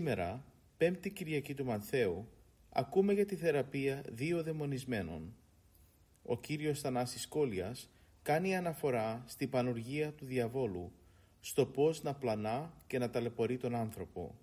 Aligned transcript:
Σήμερα, 0.00 0.44
πέμπτη 0.76 1.10
Κυριακή 1.10 1.54
του 1.54 1.64
Μανθαίου, 1.64 2.28
ακούμε 2.68 3.12
για 3.12 3.26
τη 3.26 3.36
θεραπεία 3.36 4.04
δύο 4.08 4.42
δαιμονισμένων. 4.42 5.34
Ο 6.22 6.40
Κύριος 6.40 6.80
Θανάσης 6.80 7.28
Κόλιας 7.28 7.90
κάνει 8.22 8.56
αναφορά 8.56 9.24
στη 9.26 9.46
πανουργία 9.46 10.12
του 10.12 10.24
διαβόλου, 10.24 10.92
στο 11.40 11.66
πώς 11.66 12.02
να 12.02 12.14
πλανά 12.14 12.74
και 12.86 12.98
να 12.98 13.10
ταλαιπωρεί 13.10 13.56
τον 13.56 13.74
άνθρωπο. 13.74 14.38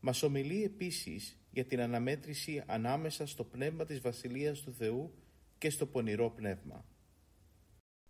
Μας 0.00 0.22
ομιλεί 0.22 0.64
επίσης 0.64 1.38
για 1.50 1.64
την 1.64 1.80
αναμέτρηση 1.80 2.62
ανάμεσα 2.66 3.26
στο 3.26 3.44
πνεύμα 3.44 3.84
της 3.84 4.00
Βασιλείας 4.00 4.60
του 4.60 4.72
Θεού 4.72 5.14
και 5.58 5.70
στο 5.70 5.86
πονηρό 5.86 6.30
πνεύμα. 6.30 6.84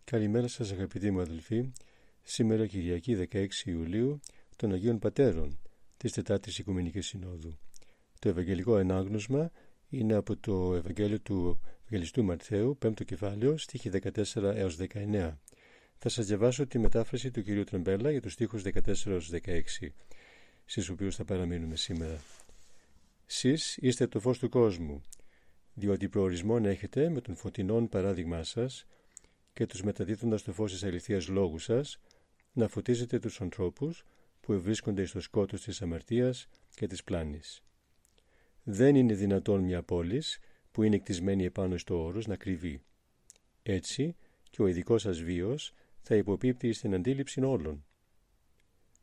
Καλημέρα 0.03 0.47
σας 0.47 0.71
αγαπητοί 0.71 1.11
μου 1.11 1.21
αδελφοί. 1.21 1.71
Σήμερα 2.21 2.67
Κυριακή 2.67 3.27
16 3.31 3.47
Ιουλίου 3.65 4.19
των 4.55 4.71
Αγίων 4.71 4.99
Πατέρων 4.99 5.57
της 6.03 6.11
Τετάρτης 6.11 6.57
Οικουμενικής 6.57 7.07
Συνόδου. 7.07 7.57
Το 8.19 8.29
Ευαγγελικό 8.29 8.77
Ενάγνωσμα 8.77 9.51
είναι 9.89 10.13
από 10.13 10.37
το 10.37 10.75
Ευαγγέλιο 10.75 11.19
του 11.19 11.59
Ευαγγελιστού 11.79 12.23
Μαρθαίου, 12.23 12.77
5ο 12.85 13.05
κεφάλαιο, 13.05 13.57
στίχη 13.57 13.89
14 13.89 14.53
έως 14.55 14.77
19. 14.77 15.37
Θα 15.97 16.09
σας 16.09 16.25
διαβάσω 16.25 16.67
τη 16.67 16.79
μετάφραση 16.79 17.31
του 17.31 17.43
κυρίου 17.43 17.63
Τρεμπέλα 17.63 18.11
για 18.11 18.21
τους 18.21 18.33
στίχους 18.33 18.63
14 18.63 19.11
έως 19.11 19.29
16, 19.29 19.93
στις 20.65 20.89
οποίους 20.89 21.15
θα 21.15 21.25
παραμείνουμε 21.25 21.75
σήμερα. 21.75 22.21
Σεις 23.25 23.77
είστε 23.77 24.07
το 24.07 24.19
φως 24.19 24.39
του 24.39 24.49
κόσμου, 24.49 25.01
διότι 25.73 26.09
προορισμόν 26.09 26.65
έχετε 26.65 27.09
με 27.09 27.21
τον 27.21 27.35
φωτεινόν 27.35 27.89
παράδειγμά 27.89 28.43
σας 28.43 28.85
και 29.53 29.65
τους 29.65 29.83
μεταδίδοντας 29.83 30.43
το 30.43 30.53
φως 30.53 30.71
της 30.71 30.83
αληθείας 30.83 31.27
λόγου 31.27 31.59
σας, 31.59 31.99
να 32.53 32.67
φωτίζετε 32.67 33.19
τους 33.19 33.41
ανθρώπους 33.41 34.05
που 34.43 34.53
ευρίσκονται 34.53 35.05
στο 35.05 35.19
σκότος 35.19 35.61
της 35.61 35.81
αμαρτίας 35.81 36.47
και 36.75 36.87
της 36.87 37.03
πλάνης. 37.03 37.63
Δεν 38.63 38.95
είναι 38.95 39.13
δυνατόν 39.13 39.61
μια 39.61 39.83
πόλης 39.83 40.39
που 40.71 40.83
είναι 40.83 40.95
εκτισμένη 40.95 41.45
επάνω 41.45 41.77
στο 41.77 42.03
όρος 42.03 42.27
να 42.27 42.35
κρυβεί. 42.35 42.81
Έτσι 43.63 44.15
και 44.49 44.61
ο 44.61 44.67
ειδικός 44.67 45.01
σας 45.01 45.21
βίος 45.21 45.73
θα 46.01 46.15
υποπίπτει 46.15 46.73
στην 46.73 46.93
αντίληψη 46.93 47.41
όλων. 47.41 47.85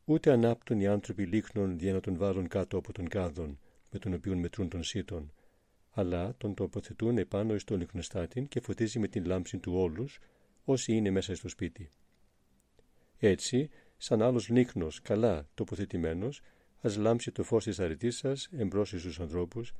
Ούτε 0.05 0.31
ανάπτουν 0.31 0.79
οι 0.79 0.87
άνθρωποι 0.87 1.25
λίχνων 1.25 1.79
για 1.79 1.93
να 1.93 1.99
τον 1.99 2.17
βάλουν 2.17 2.47
κάτω 2.47 2.77
από 2.77 2.93
τον 2.93 3.07
κάδον 3.07 3.59
με 3.91 3.99
τον 3.99 4.13
οποίο 4.13 4.35
μετρούν 4.35 4.69
τον 4.69 4.83
σύτον, 4.83 5.33
αλλά 5.91 6.35
τον 6.37 6.53
τοποθετούν 6.53 7.17
επάνω 7.17 7.57
στο 7.57 7.77
λιχνοστάτην 7.77 8.47
και 8.47 8.59
φωτίζει 8.59 8.99
με 8.99 9.07
την 9.07 9.25
λάμψη 9.25 9.57
του 9.57 9.73
όλους 9.75 10.19
όσοι 10.63 10.93
είναι 10.93 11.09
μέσα 11.09 11.35
στο 11.35 11.47
σπίτι. 11.47 11.89
Έτσι 13.17 13.69
σαν 14.03 14.21
άλλος 14.21 14.49
λίχνος 14.49 15.01
καλά 15.01 15.47
τοποθετημένος, 15.53 16.41
ας 16.81 16.97
λάμψει 16.97 17.31
το 17.31 17.43
φως 17.43 17.63
της 17.63 17.79
αρετής 17.79 18.17
σας 18.17 18.49
εμπρός 18.51 18.87
στους 18.89 19.19
ανθρώπους, 19.19 19.73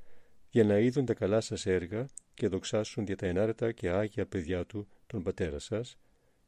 για 0.50 0.64
να 0.64 0.80
είδουν 0.80 1.06
τα 1.06 1.14
καλά 1.14 1.42
σας 1.42 1.66
έργα 1.66 2.06
και 2.34 2.48
δοξάσουν 2.48 3.04
για 3.04 3.16
τα 3.16 3.26
ενάρετα 3.26 3.72
και 3.72 3.90
άγια 3.90 4.26
παιδιά 4.26 4.66
του 4.66 4.88
τον 5.08 5.24
πατέρα 5.24 5.60
σας, 5.60 5.98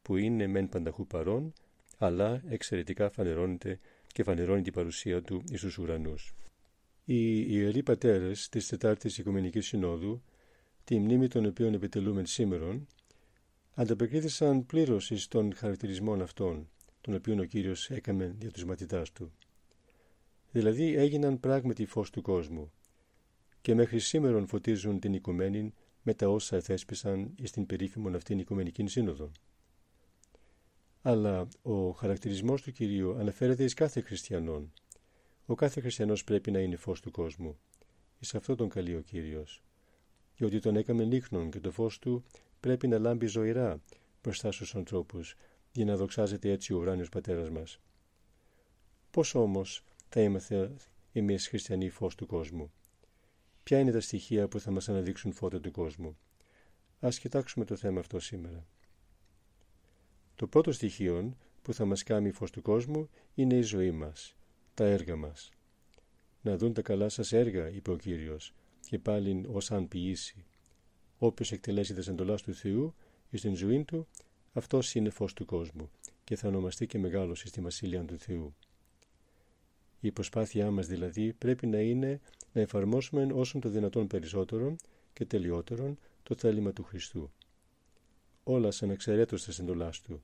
που 0.02 0.18
είναι 0.18 0.48
μεν 0.48 0.70
πανταχού 0.70 1.08
παρόν, 1.08 1.54
αλλά 1.98 2.42
εξαιρετικά 2.48 3.10
φανερώνεται 3.10 3.80
και 4.08 4.24
φανερώνει 4.24 4.62
την 4.62 4.74
παρουσία 4.74 5.22
του 5.22 5.44
εις 5.52 5.62
τους 5.62 5.78
ουρανούς. 5.78 6.34
Οι 7.06 7.46
Ιεροί 7.54 7.84
Πατέρες 7.84 8.50
της 8.50 8.68
Τετάρτης 8.68 9.18
Οικουμενικής 9.18 9.66
Συνόδου, 9.66 10.24
τη 10.84 11.00
μνήμη 11.00 11.28
των 11.28 11.46
οποίων 11.46 11.74
επιτελούμε 11.74 12.26
σήμερον, 12.26 12.88
ανταπεκρίθησαν 13.74 14.66
πλήρως 14.66 15.12
εις 15.12 15.28
των 15.28 15.54
χαρακτηρισμών 15.54 16.22
αυτών 16.22 16.68
τον 17.04 17.14
οποίο 17.14 17.36
ο 17.40 17.44
Κύριος 17.44 17.90
έκαμε 17.90 18.36
για 18.40 18.52
τους 18.52 18.66
μαθητάς 18.66 19.12
του. 19.12 19.32
Δηλαδή 20.52 20.96
έγιναν 20.96 21.40
πράγματι 21.40 21.86
φως 21.86 22.10
του 22.10 22.22
κόσμου 22.22 22.72
και 23.62 23.76
μέχρι 23.76 24.00
σήμερον 24.00 24.48
φωτίζουν 24.48 25.00
την 25.00 25.14
οικουμένη 25.14 25.74
με 26.02 26.14
τα 26.14 26.30
όσα 26.30 26.56
εθέσπισαν 26.56 27.36
στην 27.44 27.66
περίφημον 27.66 28.16
αυτήν 28.16 28.40
οικουμενική 28.40 28.88
σύνοδο. 28.88 29.32
Αλλά 31.02 31.48
ο 31.62 31.92
χαρακτηρισμός 31.92 32.62
του 32.62 32.72
Κυρίου 32.72 33.16
αναφέρεται 33.16 33.64
εις 33.64 33.74
κάθε 33.74 34.02
χριστιανόν. 34.02 34.74
Ο 35.46 35.56
κάθε 35.56 35.82
χριστιανός 35.82 36.24
πρέπει 36.24 36.52
να 36.52 36.60
είναι 36.60 36.76
φως 36.76 37.02
του 37.02 37.12
κόσμου. 37.12 37.60
Εις 38.20 38.36
αυτό 38.36 38.56
τον 38.56 38.70
καλεί 38.70 38.96
ο 38.96 39.02
Κύριος. 39.02 39.64
Διότι 40.36 40.60
τον 40.60 40.76
έκαμε 40.76 41.04
λίχνον 41.04 41.52
και 41.52 41.60
το 41.60 41.72
φως 41.72 42.00
του 42.00 42.24
πρέπει 42.60 42.88
να 42.88 43.00
λάμπει 43.00 43.26
ζωηρά 43.26 43.82
μπροστά 44.24 44.52
στους 44.52 44.76
ανθρώπους 44.76 45.36
για 45.74 45.86
να 45.86 45.96
δοξάζεται 45.96 46.52
έτσι 46.52 46.74
ο 46.74 46.78
ουράνιος 46.78 47.10
πατέρας 47.10 47.50
μας. 47.50 47.80
Πώς 49.12 49.36
όμως 49.36 49.84
θα 50.10 50.22
είμαστε 50.22 50.72
εμείς 51.14 51.48
χριστιανοί 51.48 51.90
φως 51.90 52.16
του 52.16 52.26
κόσμου; 52.26 52.72
Ποια 53.64 53.80
είναι 53.80 53.92
τα 53.92 54.00
στοιχεία 54.00 54.48
που 54.48 54.60
θα 54.60 54.72
μας 54.72 54.90
αναδείξουν 54.90 55.34
φώτα 55.34 55.60
του 55.60 55.72
κόσμου; 55.72 56.18
Ας 57.00 57.20
κοιτάξουμε 57.20 57.66
το 57.66 57.76
θέμα 57.76 58.00
αυτό 58.00 58.20
σήμερα. 58.20 58.68
Το 60.36 60.48
πρώτο 60.48 60.72
στοιχείο 60.72 61.38
που 61.62 61.74
θα 61.74 61.86
μας 61.86 62.04
κάνει 62.04 62.32
φως 62.32 62.52
του 62.52 62.62
κόσμου 62.62 63.10
είναι 63.34 63.56
η 63.56 63.62
ζωή 63.62 63.92
μας, 63.92 64.36
τα 64.74 64.84
έργα 64.86 65.16
μας. 65.16 65.52
Να 66.42 66.58
δουν 66.58 66.74
τα 66.74 66.82
καλά 66.82 67.10
σας 67.10 67.32
έργα, 67.32 67.70
είπε 67.70 67.92
ο 67.92 67.96
Κύριος, 67.96 68.54
και 68.88 69.00
πάλιν 69.00 69.46
ως 69.52 69.72
αν 69.72 69.88
ποιήσει. 69.88 70.46
Όποιος 71.18 71.52
εκτελέσει 71.52 71.94
τα 71.94 72.12
εντολάς 72.12 72.42
του 72.42 72.54
Θεού, 72.54 72.94
εις 73.30 73.42
την 73.42 73.56
ζωή 73.56 73.84
του, 73.84 74.08
αυτό 74.54 74.80
είναι 74.94 75.10
φως 75.10 75.34
του 75.34 75.46
κόσμου 75.46 75.92
και 76.24 76.36
θα 76.36 76.48
ονομαστεί 76.48 76.88
και 76.88 77.00
μεγάλος 77.00 77.40
στη 77.40 77.62
Βασίλεια 77.62 78.06
του 78.06 78.18
Θεού. 78.18 78.56
Η 80.00 80.12
προσπάθειά 80.12 80.72
μας 80.72 80.88
δηλαδή 80.88 81.34
πρέπει 81.34 81.68
να 81.68 81.80
είναι 81.80 82.22
να 82.54 82.62
εφαρμόσουμε 82.62 83.28
όσον 83.34 83.62
το 83.62 83.70
δυνατόν 83.70 84.08
περισσότερον 84.08 84.76
και 85.14 85.26
τελειότερον 85.26 85.98
το 86.24 86.36
θέλημα 86.36 86.74
του 86.74 86.84
Χριστού. 86.84 87.32
Όλα 88.44 88.72
σαν 88.72 88.90
εξαιρέτως 88.90 89.44
της 89.44 89.60
εντολάς 89.60 90.02
Του 90.02 90.22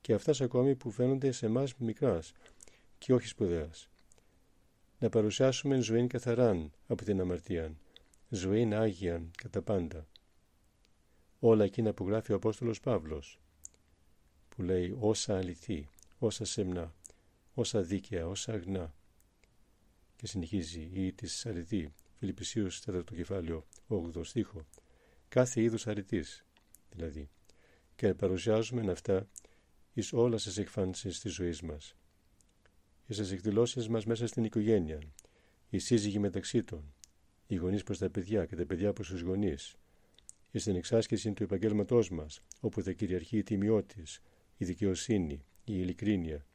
και 0.00 0.14
αυτάς 0.14 0.40
ακόμη 0.40 0.74
που 0.74 0.90
φαίνονται 0.90 1.32
σε 1.32 1.46
εμάς 1.46 1.74
μικράς 1.76 2.32
και 2.98 3.12
όχι 3.12 3.26
σπουδαίας. 3.26 3.88
Να 4.98 5.08
παρουσιάσουμε 5.08 5.80
ζωή 5.80 6.06
καθαράν 6.06 6.72
από 6.86 7.04
την 7.04 7.20
αμαρτία, 7.20 7.72
ζωή 8.28 8.74
άγιαν 8.74 9.30
κατά 9.36 9.62
πάντα. 9.62 10.06
Όλα 11.40 11.64
εκείνα 11.64 11.92
που 11.92 12.06
γράφει 12.08 12.32
ο 12.32 12.36
Απόστολος 12.36 12.80
Παύλος 12.80 13.40
που 14.62 14.68
λέει 14.68 14.96
όσα 14.98 15.36
αληθή, 15.36 15.88
όσα 16.18 16.44
σεμνά, 16.44 16.94
όσα 17.54 17.82
δίκαια, 17.82 18.26
όσα 18.28 18.52
αγνά. 18.52 18.94
Και 20.16 20.26
συνεχίζει 20.26 20.90
ή 20.92 21.12
της 21.12 21.46
αρετή, 21.46 21.92
Φιλιππισίους 22.18 22.80
4 22.80 23.02
κεφάλαιο 23.14 23.66
8 23.88 24.24
στίχο. 24.24 24.66
Κάθε 25.28 25.62
είδους 25.62 25.86
αρετής, 25.86 26.44
δηλαδή. 26.90 27.28
Και 27.94 28.14
παρουσιάζουμε 28.14 28.92
αυτά 28.92 29.28
εις 29.92 30.12
όλας 30.12 30.42
τις 30.42 30.58
εκφάνσεις 30.58 31.20
της 31.20 31.32
ζωής 31.32 31.62
μας. 31.62 31.96
Εις 33.06 33.16
τις 33.16 33.30
εκδηλώσεις 33.30 33.88
μας 33.88 34.06
μέσα 34.06 34.26
στην 34.26 34.44
οικογένεια, 34.44 34.98
οι 35.68 35.78
σύζυγοι 35.78 36.18
μεταξύ 36.18 36.62
των, 36.62 36.94
οι 37.46 37.54
γονείς 37.54 37.82
προς 37.82 37.98
τα 37.98 38.10
παιδιά 38.10 38.46
και 38.46 38.56
τα 38.56 38.66
παιδιά 38.66 38.92
προς 38.92 39.08
τους 39.08 39.20
γονείς, 39.20 39.76
εις 40.50 40.64
την 40.64 40.76
εξάσκηση 40.76 41.32
του 41.32 41.42
επαγγέλματός 41.42 42.10
μας, 42.10 42.40
όπου 42.60 42.82
θα 42.82 42.92
κυριαρχεί 42.92 43.38
η 43.38 43.42
τιμιότης, 43.42 44.20
η 44.62 44.64
δικαιοσύνη, 44.64 45.44
η 45.64 45.78
ειλικρίνεια. 45.78 46.46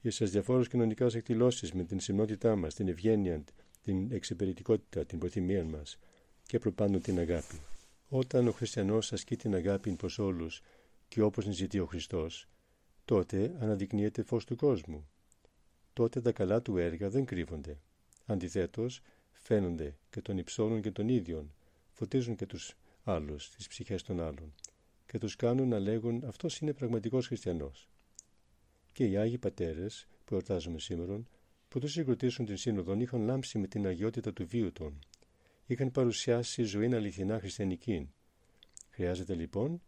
Για 0.00 0.10
στι 0.10 0.24
διαφόρους 0.24 0.68
κοινωνικά 0.68 1.06
εκδηλώσεις 1.14 1.72
με 1.72 1.84
την 1.84 2.00
συνότητά 2.00 2.56
μας, 2.56 2.74
την 2.74 2.88
ευγένεια, 2.88 3.44
την 3.82 4.12
εξυπηρετικότητα, 4.12 5.04
την 5.04 5.18
προθυμία 5.18 5.64
μας 5.64 5.98
και 6.46 6.58
προπάνω 6.58 6.98
την 6.98 7.18
αγάπη. 7.18 7.60
Όταν 8.08 8.48
ο 8.48 8.52
χριστιανός 8.52 9.12
ασκεί 9.12 9.36
την 9.36 9.54
αγάπη 9.54 9.90
προς 9.90 10.18
όλους 10.18 10.62
και 11.08 11.22
όπως 11.22 11.44
ζητεί 11.44 11.78
ο 11.78 11.86
Χριστός, 11.86 12.48
τότε 13.04 13.56
αναδεικνύεται 13.60 14.22
φως 14.22 14.44
του 14.44 14.56
κόσμου. 14.56 15.08
Τότε 15.92 16.20
τα 16.20 16.32
καλά 16.32 16.62
του 16.62 16.76
έργα 16.76 17.10
δεν 17.10 17.24
κρύβονται. 17.24 17.80
Αντιθέτως, 18.26 19.00
φαίνονται 19.30 19.96
και 20.10 20.20
των 20.20 20.38
υψώνων 20.38 20.80
και 20.80 20.90
των 20.90 21.08
ίδιων, 21.08 21.54
φωτίζουν 21.92 22.36
και 22.36 22.46
τους 22.46 22.76
άλλους, 23.04 23.50
τις 23.50 23.68
ψυχές 23.68 24.02
των 24.02 24.20
άλλων 24.20 24.54
και 25.10 25.18
τους 25.18 25.36
κάνουν 25.36 25.68
να 25.68 25.78
λέγουν 25.78 26.24
αυτός 26.24 26.58
είναι 26.58 26.72
πραγματικός 26.72 27.26
χριστιανός. 27.26 27.88
Και 28.92 29.04
οι 29.04 29.16
Άγιοι 29.16 29.38
Πατέρες 29.38 30.08
που 30.24 30.34
εορτάζουμε 30.34 30.78
σήμερα, 30.78 31.22
που 31.68 31.78
τους 31.78 31.92
συγκροτήσουν 31.92 32.44
την 32.44 32.56
σύνοδο, 32.56 32.94
είχαν 32.94 33.24
λάμψει 33.24 33.58
με 33.58 33.66
την 33.66 33.86
αγιότητα 33.86 34.32
του 34.32 34.46
βίου 34.46 34.72
των. 34.72 34.98
Είχαν 35.66 35.90
παρουσιάσει 35.90 36.62
ζωή 36.62 36.94
αληθινά 36.94 37.38
χριστιανική. 37.38 38.10
Χρειάζεται 38.90 39.34
λοιπόν, 39.34 39.82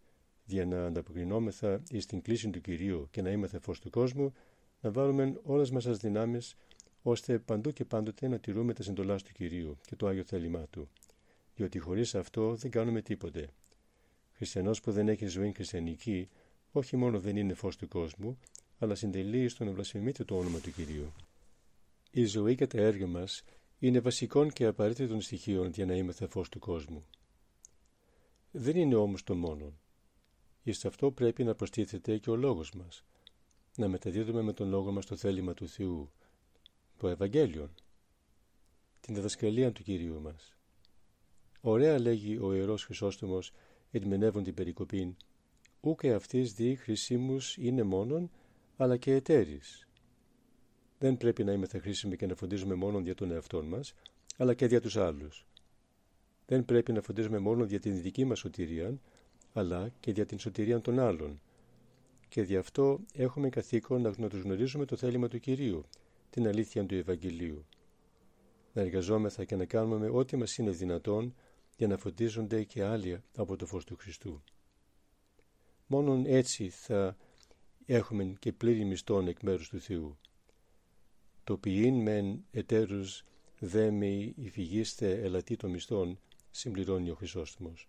για 0.45 0.67
να 0.67 0.87
ανταποκρινόμεθα 0.87 1.83
εις 1.91 2.07
την 2.07 2.23
κλίση 2.23 2.51
του 2.51 2.61
Κυρίου 2.61 3.09
και 3.11 3.23
να 3.23 3.31
είμαστε 3.31 3.59
φως 3.59 3.81
του 3.81 3.91
κόσμου, 3.91 4.33
να 4.81 4.91
βάλουμε 4.91 5.41
όλες 5.43 5.71
μας 5.71 5.85
τις 5.85 5.99
δυνάμεις, 5.99 6.57
ώστε 7.03 7.39
παντού 7.39 7.71
και 7.71 7.85
πάντοτε 7.85 8.29
να 8.29 8.39
τηρούμε 8.39 8.73
τα 8.73 8.83
συντολά 8.83 9.17
του 9.17 9.33
Κυρίου 9.33 9.79
και 9.87 9.97
το 9.97 10.07
Άγιο 10.07 10.25
θέλημά 10.25 10.67
Του. 10.71 10.89
Διότι 11.55 11.79
χωρίς 11.79 12.15
αυτό 12.15 12.55
δεν 12.55 12.71
κάνουμε 12.71 13.03
τίποτε. 13.03 13.49
Χριστιανός 14.43 14.81
που 14.81 14.93
δεν 14.93 15.09
έχει 15.09 15.27
ζωή 15.27 15.53
χριστιανική, 15.53 16.29
όχι 16.73 16.97
μόνο 16.97 17.21
δεν 17.21 17.37
είναι 17.37 17.55
φως 17.55 17.77
του 17.77 17.89
κόσμου, 17.89 18.39
αλλά 18.79 18.94
συντελεί 18.94 19.49
στο 19.49 19.65
να 19.65 19.73
βλασφημείται 19.73 20.25
το 20.25 20.39
όνομα 20.39 20.59
του 20.59 20.73
Κυρίου. 20.73 21.12
Η 22.11 22.25
ζωή 22.25 22.55
και 22.55 22.67
τα 22.67 22.81
έργα 22.81 23.06
μας 23.06 23.43
είναι 23.79 24.00
βασικών 24.00 24.50
και 24.50 24.67
απαραίτητων 24.67 25.21
στοιχείων 25.21 25.71
για 25.71 25.87
να 25.87 25.94
είμαστε 25.94 26.27
φως 26.27 26.49
του 26.49 26.59
κόσμου. 26.59 27.03
Δεν 28.50 28.77
είναι 28.77 28.94
όμως 28.94 29.23
το 29.23 29.35
μόνο. 29.35 29.73
Εις 30.62 30.85
αυτό 30.85 31.11
πρέπει 31.11 31.45
να 31.45 31.55
προστίθεται 31.55 32.19
και 32.19 32.31
ο 32.31 32.37
λόγος 32.37 32.73
μας, 32.73 33.05
να 33.77 33.88
μεταδίδουμε 33.88 34.43
με 34.43 34.53
τον 34.53 34.69
λόγο 34.69 34.93
μας 34.93 35.06
το 35.06 35.17
θέλημα 35.17 35.55
του 35.55 35.69
Θεού, 35.69 36.11
το 36.97 37.09
Ευαγγέλιο, 37.09 37.71
την 39.00 39.15
διδασκαλία 39.15 39.73
του 39.73 39.83
Κυρίου 39.83 40.21
μας. 40.21 40.56
Ωραία 41.61 41.99
λέγει 41.99 42.38
ο 42.38 42.55
Ιερός 42.55 42.85
Χρυσόστομος 42.85 43.53
ερμηνεύουν 43.93 44.43
την 44.43 44.55
περικοπή 44.55 45.17
«Ούκε 45.81 46.12
αυτής 46.12 46.53
δι 46.55 46.77
χρησίμους 46.77 47.56
είναι 47.56 47.83
μόνον, 47.83 48.31
αλλά 48.77 48.97
και 48.97 49.12
εταίρης». 49.12 49.87
Δεν 50.99 51.17
πρέπει 51.17 51.44
να 51.44 51.53
είμαστε 51.53 51.79
χρήσιμοι 51.79 52.17
και 52.17 52.27
να 52.27 52.35
φροντίζουμε 52.35 52.75
μόνο 52.75 52.99
για 52.99 53.15
τον 53.15 53.31
εαυτό 53.31 53.62
μας, 53.62 53.94
αλλά 54.37 54.55
και 54.55 54.67
για 54.67 54.81
τους 54.81 54.97
άλλους. 54.97 55.47
Δεν 56.47 56.65
πρέπει 56.65 56.93
να 56.93 57.00
φροντίζουμε 57.00 57.39
μόνο 57.39 57.65
για 57.65 57.81
την 57.81 58.03
δική 58.03 58.25
μας 58.25 58.39
σωτηρία, 58.39 58.99
αλλά 59.53 59.93
και 60.00 60.11
για 60.11 60.27
την 60.27 60.38
σωτηρία 60.38 60.81
των 60.81 60.99
άλλων. 60.99 61.41
Και 62.29 62.43
γι' 62.43 62.56
αυτό 62.56 63.00
έχουμε 63.15 63.49
καθήκον 63.49 64.00
να 64.00 64.29
τους 64.29 64.41
γνωρίζουμε 64.41 64.85
το 64.85 64.97
θέλημα 64.97 65.29
του 65.29 65.38
Κυρίου, 65.38 65.85
την 66.31 66.47
αλήθεια 66.49 66.87
του 66.87 66.95
Ευαγγελίου. 66.95 67.65
Να 68.73 68.83
εργαζόμεθα 68.83 69.45
και 69.45 69.56
να 69.56 69.65
κάνουμε 69.65 70.09
ό,τι 70.09 70.37
μας 70.37 70.56
είναι 70.56 70.71
δυνατόν 70.71 71.35
για 71.77 71.87
να 71.87 71.97
φωτίζονται 71.97 72.65
και 72.65 72.85
άλλοι 72.85 73.23
από 73.37 73.57
το 73.57 73.67
φως 73.67 73.85
του 73.85 73.97
Χριστού. 73.97 74.43
Μόνον 75.87 76.27
έτσι 76.27 76.69
θα 76.69 77.17
έχουμε 77.87 78.35
και 78.39 78.53
πλήρη 78.53 78.85
μισθόν 78.85 79.27
εκ 79.27 79.43
μέρους 79.43 79.69
του 79.69 79.81
Θεού. 79.81 80.19
Το 81.45 81.57
ποιήν 81.57 81.95
μεν 81.95 82.45
ετέρους 82.51 83.25
δε 83.59 83.91
με 83.91 84.07
υφηγήστε 84.37 85.21
ελατή 85.21 85.57
των 85.57 85.71
μισθών, 85.71 86.19
συμπληρώνει 86.51 87.11
ο 87.11 87.15
Χρυσόστομος. 87.15 87.89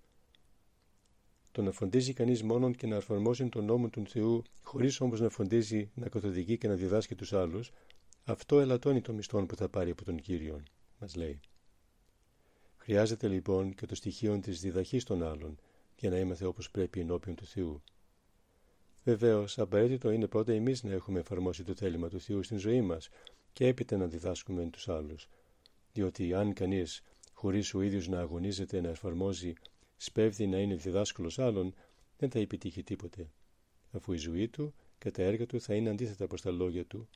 Το 1.52 1.62
να 1.62 1.72
φροντίζει 1.72 2.14
κανείς 2.14 2.44
μόνον 2.44 2.76
και 2.76 2.88
να 2.88 2.96
εφαρμόζει 2.96 3.50
τον 3.50 3.66
νόμο 3.66 3.90
του 3.90 4.08
Θεού, 4.08 4.44
χωρίς 4.62 5.02
όμως 5.02 5.20
να 5.20 5.30
φροντίζει 5.30 5.92
να 5.94 6.10
καθοδηγεί 6.10 6.58
και 6.58 6.68
να 6.68 6.76
διδάσκει 6.76 7.16
τους 7.16 7.34
άλλους, 7.34 7.72
αυτό 8.24 8.60
ελαττώνει 8.60 9.02
το 9.02 9.14
μισθόν 9.14 9.46
που 9.46 9.56
θα 9.56 9.70
πάρει 9.70 9.92
από 9.92 10.04
τον 10.04 10.22
Κύριον, 10.22 10.64
μας 11.00 11.16
λέει. 11.16 11.40
Χρειάζεται 12.84 13.28
λοιπόν 13.28 13.74
και 13.76 13.86
το 13.86 13.96
στοιχείο 13.96 14.40
της 14.40 14.62
διδαχής 14.62 15.04
των 15.04 15.24
άλλων 15.24 15.60
για 15.96 16.10
να 16.10 16.18
είμαστε 16.18 16.46
όπως 16.46 16.72
πρέπει 16.72 17.00
ενώπιον 17.00 17.36
του 17.36 17.46
Θεού. 17.46 17.84
Βεβαίως, 19.04 19.60
απαραίτητο 19.60 20.12
είναι 20.12 20.28
πρώτα 20.28 20.54
εμείς 20.54 20.84
να 20.84 20.94
έχουμε 20.94 21.20
εφαρμόσει 21.20 21.64
το 21.64 21.76
θέλημα 21.76 22.10
του 22.10 22.20
Θεού 22.20 22.44
στην 22.44 22.58
ζωή 22.58 22.82
μας 22.82 23.10
και 23.54 23.68
έπειτα 23.68 23.98
να 23.98 24.08
διδάσκουμε 24.08 24.70
τους 24.70 24.90
άλλους. 24.90 25.30
Διότι 25.94 26.34
αν 26.34 26.54
κανείς, 26.54 27.04
χωρίς 27.34 27.74
ο 27.74 27.82
ίδιος 27.82 28.08
να 28.08 28.20
αγωνίζεται 28.20 28.82
να 28.82 28.90
εφαρμόζει, 28.90 29.54
σπέβδει 29.98 30.48
να 30.48 30.58
είναι 30.58 30.76
διδάσκαλο 30.76 31.32
άλλων, 31.38 31.74
δεν 32.18 32.30
θα 32.30 32.40
επιτύχει 32.40 32.84
τίποτε, 32.84 33.32
αφού 33.92 34.14
η 34.14 34.18
ζωή 34.18 34.48
του 34.48 34.74
και 34.98 35.12
τα 35.12 35.22
έργα 35.24 35.46
του 35.46 35.62
θα 35.62 35.74
είναι 35.74 35.90
αντίθετα 35.90 36.28
προς 36.28 36.42
τα 36.42 36.52
λόγια 36.52 36.86
του 36.86 37.08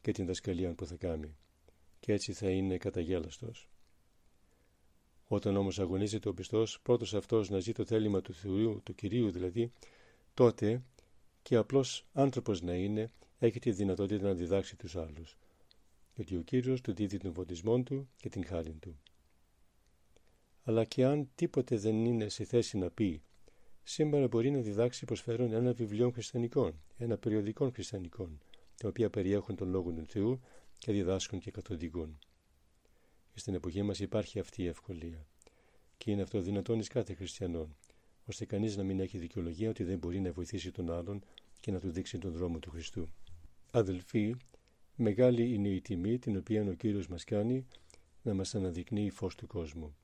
και 0.00 0.12
την 0.12 0.26
δασκαλία 0.26 0.74
που 0.74 0.86
θα 0.86 0.96
κάνει. 0.96 1.36
Και 2.00 2.12
έτσι 2.12 2.32
θα 2.32 2.48
είναι 2.48 2.76
καταγέλαστος. 2.76 3.68
Όταν 5.26 5.56
όμως 5.56 5.78
αγωνίζεται 5.78 6.28
ο 6.28 6.34
πιστός, 6.34 6.80
πρώτος 6.82 7.14
αυτός 7.14 7.50
να 7.50 7.58
ζει 7.60 7.72
το 7.72 7.84
θέλημα 7.84 8.20
του 8.20 8.34
Θεού, 8.34 8.80
του 8.82 8.94
Κυρίου 8.94 9.30
δηλαδή, 9.30 9.72
τότε 10.34 10.82
και 11.42 11.56
απλός 11.56 12.06
άνθρωπος 12.12 12.62
να 12.62 12.74
είναι, 12.74 13.12
έχει 13.38 13.58
τη 13.58 13.70
δυνατότητα 13.70 14.26
να 14.26 14.34
διδάξει 14.34 14.76
τους 14.76 14.96
άλλους. 14.96 15.36
Γιατί 16.14 16.36
ο 16.36 16.40
Κύριος 16.40 16.80
του 16.80 16.94
δίδει 16.94 17.18
τον 17.18 17.32
φωτισμό 17.32 17.82
του 17.82 18.08
και 18.16 18.28
την 18.28 18.44
χάρη 18.44 18.72
του. 18.72 18.98
Αλλά 20.64 20.84
και 20.84 21.04
αν 21.04 21.28
τίποτε 21.34 21.76
δεν 21.76 22.04
είναι 22.04 22.28
σε 22.28 22.44
θέση 22.44 22.78
να 22.78 22.90
πει, 22.90 23.22
σήμερα 23.82 24.28
μπορεί 24.28 24.50
να 24.50 24.60
διδάξει 24.60 25.04
προσφέρουν 25.04 25.52
ένα 25.52 25.72
βιβλίο 25.72 26.10
χριστιανικών, 26.10 26.82
ένα 26.96 27.18
περιοδικό 27.18 27.70
χριστιανικών, 27.70 28.40
τα 28.76 28.88
οποία 28.88 29.10
περιέχουν 29.10 29.56
τον 29.56 29.68
Λόγο 29.68 29.92
του 29.92 30.06
Θεού 30.06 30.40
και 30.78 30.92
διδάσκουν 30.92 31.38
και 31.38 31.50
καθοδηγούν. 31.50 32.18
Και 33.34 33.40
στην 33.40 33.54
εποχή 33.54 33.82
μας 33.82 34.00
υπάρχει 34.00 34.38
αυτή 34.38 34.62
η 34.62 34.66
ευκολία. 34.66 35.26
Και 35.98 36.10
είναι 36.10 36.22
αυτό 36.22 36.40
δυνατόν 36.40 36.78
εις 36.78 36.88
κάθε 36.88 37.14
χριστιανόν, 37.14 37.76
ώστε 38.24 38.44
κανείς 38.44 38.76
να 38.76 38.82
μην 38.82 39.00
έχει 39.00 39.18
δικαιολογία 39.18 39.68
ότι 39.68 39.84
δεν 39.84 39.98
μπορεί 39.98 40.20
να 40.20 40.32
βοηθήσει 40.32 40.70
τον 40.70 40.90
άλλον 40.92 41.24
και 41.60 41.70
να 41.70 41.80
του 41.80 41.90
δείξει 41.90 42.18
τον 42.18 42.32
δρόμο 42.32 42.58
του 42.58 42.70
Χριστού. 42.70 43.08
Αδελφοί, 43.70 44.34
μεγάλη 44.96 45.52
είναι 45.54 45.68
η 45.68 45.80
τιμή 45.80 46.18
την 46.18 46.36
οποία 46.36 46.62
ο 46.62 46.72
Κύριος 46.72 47.08
μας 47.08 47.24
κάνει 47.24 47.66
να 48.22 48.34
μας 48.34 48.54
αναδεικνύει 48.54 49.10
φως 49.10 49.34
του 49.34 49.46
κόσμου. 49.46 49.96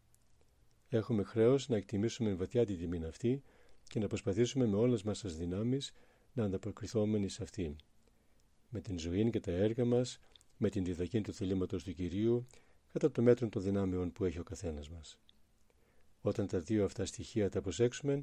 Έχουμε 0.88 1.22
χρέος 1.22 1.68
να 1.68 1.76
εκτιμήσουμε 1.76 2.34
βαθιά 2.34 2.66
την 2.66 2.78
τιμή 2.78 3.04
αυτή 3.04 3.42
και 3.84 3.98
να 3.98 4.06
προσπαθήσουμε 4.06 4.66
με 4.66 4.76
όλες 4.76 5.02
μας 5.02 5.20
τις 5.20 5.36
δυνάμεις 5.36 5.92
να 6.32 6.44
ανταποκριθούμε 6.44 7.28
σε 7.28 7.42
αυτήν. 7.42 7.76
Με 8.68 8.80
την 8.80 8.98
ζωή 8.98 9.30
και 9.30 9.40
τα 9.40 9.52
έργα 9.52 9.84
μας, 9.84 10.20
με 10.56 10.68
την 10.68 10.84
διδακή 10.84 11.20
του 11.20 11.32
θελήματος 11.32 11.84
του 11.84 11.92
Κυρίου, 11.92 12.46
κατά 12.92 13.10
το 13.10 13.22
μέτρο 13.22 13.48
των 13.48 13.62
δυνάμεων 13.62 14.12
που 14.12 14.24
έχει 14.24 14.38
ο 14.38 14.42
καθένας 14.42 14.90
μας. 14.90 15.18
Όταν 16.20 16.46
τα 16.46 16.58
δύο 16.58 16.84
αυτά 16.84 17.04
στοιχεία 17.04 17.50
τα 17.50 17.60
προσέξουμε, 17.60 18.22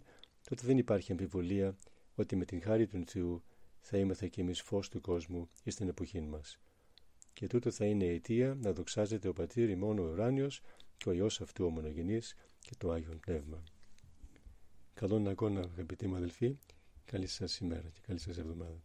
τότε 0.50 0.66
δεν 0.66 0.78
υπάρχει 0.78 1.12
αμφιβολία 1.12 1.78
ότι 2.16 2.36
με 2.36 2.46
την 2.46 2.62
χάρη 2.62 2.88
του 2.88 3.04
Θεού 3.06 3.44
θα 3.80 3.98
είμαστε 3.98 4.28
κι 4.28 4.40
εμείς 4.40 4.62
φως 4.62 4.90
του 4.90 5.02
κόσμου 5.02 5.50
ή 5.64 5.72
στην 5.72 5.88
εποχή 5.88 6.22
μας. 6.22 6.60
Και 7.34 7.48
τούτο 7.48 7.72
θα 7.72 7.86
είναι 7.86 8.04
η 8.04 8.14
αιτία 8.14 8.58
να 8.62 8.74
δοξάζεται 8.74 9.28
ο 9.28 9.34
Πατήρ 9.34 9.78
μόνο 9.78 10.04
ο 10.04 10.12
ουράνιος 10.12 10.62
και 10.98 11.10
ο 11.10 11.12
Υιός 11.12 11.42
αυτού 11.42 11.66
ο 11.66 11.70
μονογενής 11.70 12.36
και 12.60 12.76
το 12.78 12.92
Άγιον 12.92 13.20
Πνεύμα. 13.20 13.64
Καλόν 14.94 15.28
αγώνα 15.28 15.60
αγαπητοί 15.60 16.08
μου 16.08 16.16
αδελφοί, 16.16 16.58
καλή 17.06 17.28
σας 17.28 17.58
ημέρα 17.58 17.90
και 17.90 18.00
καλή 18.08 18.20
σας 18.20 18.38
εβδομάδα. 18.38 18.84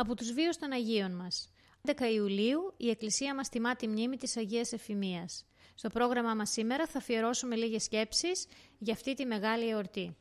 Από 0.00 0.14
τους 0.14 0.32
βίους 0.32 0.56
των 0.56 0.72
Αγίων 0.72 1.12
μας. 1.12 1.50
11 1.82 2.12
Ιουλίου 2.14 2.74
η 2.76 2.90
Εκκλησία 2.90 3.34
μας 3.34 3.48
τιμά 3.48 3.76
τη 3.76 3.88
μνήμη 3.88 4.16
της 4.16 4.36
Αγίας 4.36 4.72
Εφημίας. 4.72 5.46
Στο 5.74 5.88
πρόγραμμά 5.88 6.34
μας 6.34 6.50
σήμερα 6.50 6.86
θα 6.86 6.98
αφιερώσουμε 6.98 7.56
λίγες 7.56 7.82
σκέψεις 7.82 8.46
για 8.78 8.92
αυτή 8.92 9.14
τη 9.14 9.26
μεγάλη 9.26 9.68
εορτή. 9.68 10.16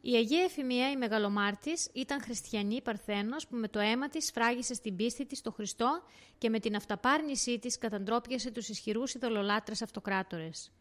Η 0.00 0.14
Αγία 0.14 0.42
Εφημία, 0.42 0.90
η 0.90 0.96
Μεγαλομάρτης, 0.96 1.88
ήταν 1.92 2.20
χριστιανή 2.22 2.82
παρθένος 2.82 3.46
που 3.46 3.56
με 3.56 3.68
το 3.68 3.78
αίμα 3.78 4.08
της 4.08 4.30
φράγισε 4.30 4.74
στην 4.74 4.96
πίστη 4.96 5.26
της 5.26 5.38
στο 5.38 5.52
Χριστό 5.52 6.02
και 6.38 6.50
με 6.50 6.58
την 6.60 6.76
αυταπάρνησή 6.76 7.58
της 7.58 7.78
καταντρόπιασε 7.78 8.50
τους 8.50 8.68
ισχυρούς 8.68 9.14
ειδωλολάτρες 9.14 9.82
αυτοκράτορες. 9.82 10.72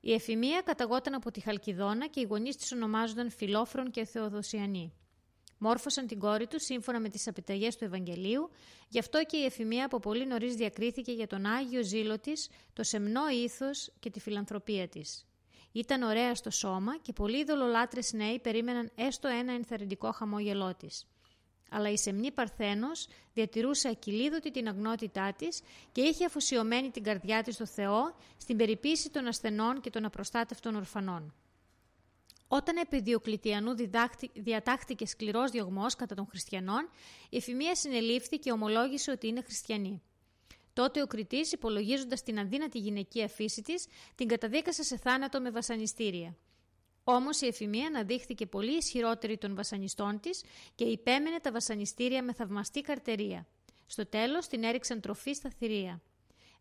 Η 0.00 0.12
Εφημία 0.12 0.60
καταγόταν 0.60 1.14
από 1.14 1.30
τη 1.30 1.40
Χαλκιδόνα 1.40 2.06
και 2.06 2.20
οι 2.20 2.24
γονείς 2.24 2.56
της 2.56 2.72
ονομάζονταν 2.72 3.30
Φιλόφρον 3.30 3.90
και 3.90 4.04
Θεοδοσιανοί. 4.04 4.92
Μόρφωσαν 5.64 6.06
την 6.06 6.18
κόρη 6.18 6.46
τους 6.46 6.62
σύμφωνα 6.64 7.00
με 7.00 7.08
τις 7.08 7.28
απειταγές 7.28 7.76
του 7.76 7.84
Ευαγγελίου, 7.84 8.50
γι' 8.88 8.98
αυτό 8.98 9.24
και 9.24 9.36
η 9.36 9.44
Εφημία 9.44 9.84
από 9.84 9.98
πολύ 9.98 10.26
νωρίς 10.26 10.54
διακρίθηκε 10.54 11.12
για 11.12 11.26
τον 11.26 11.46
Άγιο 11.46 11.82
ζήλο 11.82 12.18
της, 12.18 12.48
το 12.72 12.82
σεμνό 12.82 13.28
ήθος 13.28 13.92
και 13.98 14.10
τη 14.10 14.20
φιλανθρωπία 14.20 14.88
της. 14.88 15.26
Ήταν 15.72 16.02
ωραία 16.02 16.34
στο 16.34 16.50
σώμα 16.50 16.98
και 16.98 17.12
πολλοί 17.12 17.38
ειδωλολάτρες 17.38 18.12
νέοι 18.12 18.38
περίμεναν 18.38 18.90
έστω 18.94 19.28
ένα 19.28 19.52
ενθαρρυντικό 19.52 20.12
χαμόγελό 20.12 20.74
της. 20.74 21.06
Αλλά 21.70 21.90
η 21.90 21.96
σεμνή 21.98 22.30
Παρθένος 22.30 23.06
διατηρούσε 23.32 23.88
ακυλίδωτη 23.88 24.50
την 24.50 24.68
αγνότητά 24.68 25.32
της 25.32 25.60
και 25.92 26.00
είχε 26.00 26.24
αφοσιωμένη 26.24 26.90
την 26.90 27.02
καρδιά 27.02 27.42
της 27.42 27.54
στο 27.54 27.66
Θεό 27.66 28.14
στην 28.36 28.56
περιποίηση 28.56 29.10
των 29.10 29.26
ασθενών 29.26 29.80
και 29.80 29.90
των 29.90 30.04
απροστάτευτων 30.04 30.74
ορφανών. 30.74 31.34
Όταν 32.54 32.76
επί 32.76 33.00
Διοκλητιανού 33.00 33.74
διατάχθηκε 34.34 35.06
σκληρός 35.06 35.50
διωγμός 35.50 35.94
κατά 35.94 36.14
των 36.14 36.26
χριστιανών, 36.26 36.88
η 37.30 37.36
εφημεία 37.36 37.74
συνελήφθη 37.74 38.38
και 38.38 38.52
ομολόγησε 38.52 39.10
ότι 39.10 39.26
είναι 39.26 39.42
χριστιανή. 39.42 40.02
Τότε 40.72 41.02
ο 41.02 41.06
Κριτής, 41.06 41.52
υπολογίζοντας 41.52 42.22
την 42.22 42.38
αδύνατη 42.38 42.78
γυναικεία 42.78 43.28
φύση 43.28 43.62
της, 43.62 43.86
την 44.14 44.28
καταδίκασε 44.28 44.82
σε 44.82 44.96
θάνατο 44.96 45.40
με 45.40 45.50
βασανιστήρια. 45.50 46.36
Όμως 47.04 47.40
η 47.40 47.46
εφημεία 47.46 47.86
αναδείχθηκε 47.86 48.46
πολύ 48.46 48.76
ισχυρότερη 48.76 49.38
των 49.38 49.54
βασανιστών 49.54 50.20
της 50.20 50.44
και 50.74 50.84
υπέμενε 50.84 51.38
τα 51.38 51.52
βασανιστήρια 51.52 52.22
με 52.22 52.32
θαυμαστή 52.32 52.80
καρτερία. 52.80 53.46
Στο 53.86 54.06
τέλος 54.06 54.46
την 54.46 54.64
έριξαν 54.64 55.00
τροφή 55.00 55.32
στα 55.32 55.50
θηρία. 55.58 56.02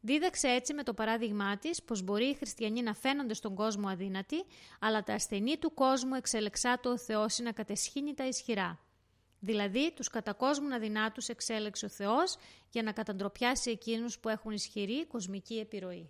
Δίδαξε 0.02 0.48
έτσι 0.48 0.74
με 0.74 0.84
το 0.84 0.94
παράδειγμά 0.94 1.58
της 1.58 1.84
πως 1.84 2.02
μπορεί 2.02 2.26
οι 2.26 2.34
χριστιανοί 2.34 2.82
να 2.82 2.94
φαίνονται 2.94 3.34
στον 3.34 3.56
κόσμο 3.56 3.88
αδύνατοι, 3.88 4.44
αλλά 4.80 5.04
τα 5.04 5.14
ασθενή 5.14 5.58
του 5.58 5.74
κόσμου 5.74 6.16
εξελεξά 6.16 6.80
του 6.80 6.90
ο 6.94 6.98
Θεός 6.98 7.40
να 7.40 7.52
κατεσχύνει 7.52 8.14
τα 8.14 8.28
ισχυρά. 8.28 8.80
Δηλαδή, 9.40 9.92
τους 9.96 10.08
κατακόσμουν 10.08 10.72
αδυνάτους 10.72 11.28
εξέλεξε 11.28 11.86
ο 11.86 11.90
Θεός 11.90 12.38
για 12.70 12.84
να 12.84 12.92
καταντροπιάσει 12.92 13.72
εκείνους 13.72 14.20
που 14.20 14.30
έχουν 14.30 14.52
ισχυρή 14.52 15.06
κοσμική 15.06 15.60
επιρροή. 15.60 16.10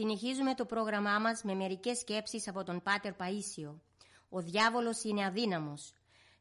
Συνεχίζουμε 0.00 0.54
το 0.54 0.64
πρόγραμμά 0.64 1.18
μας 1.18 1.42
με 1.42 1.54
μερικές 1.54 1.98
σκέψεις 1.98 2.48
από 2.48 2.64
τον 2.64 2.82
Πάτερ 2.82 3.12
Παΐσιο. 3.12 3.80
Ο 4.28 4.40
διάβολος 4.40 5.04
είναι 5.04 5.24
αδύναμος. 5.24 5.92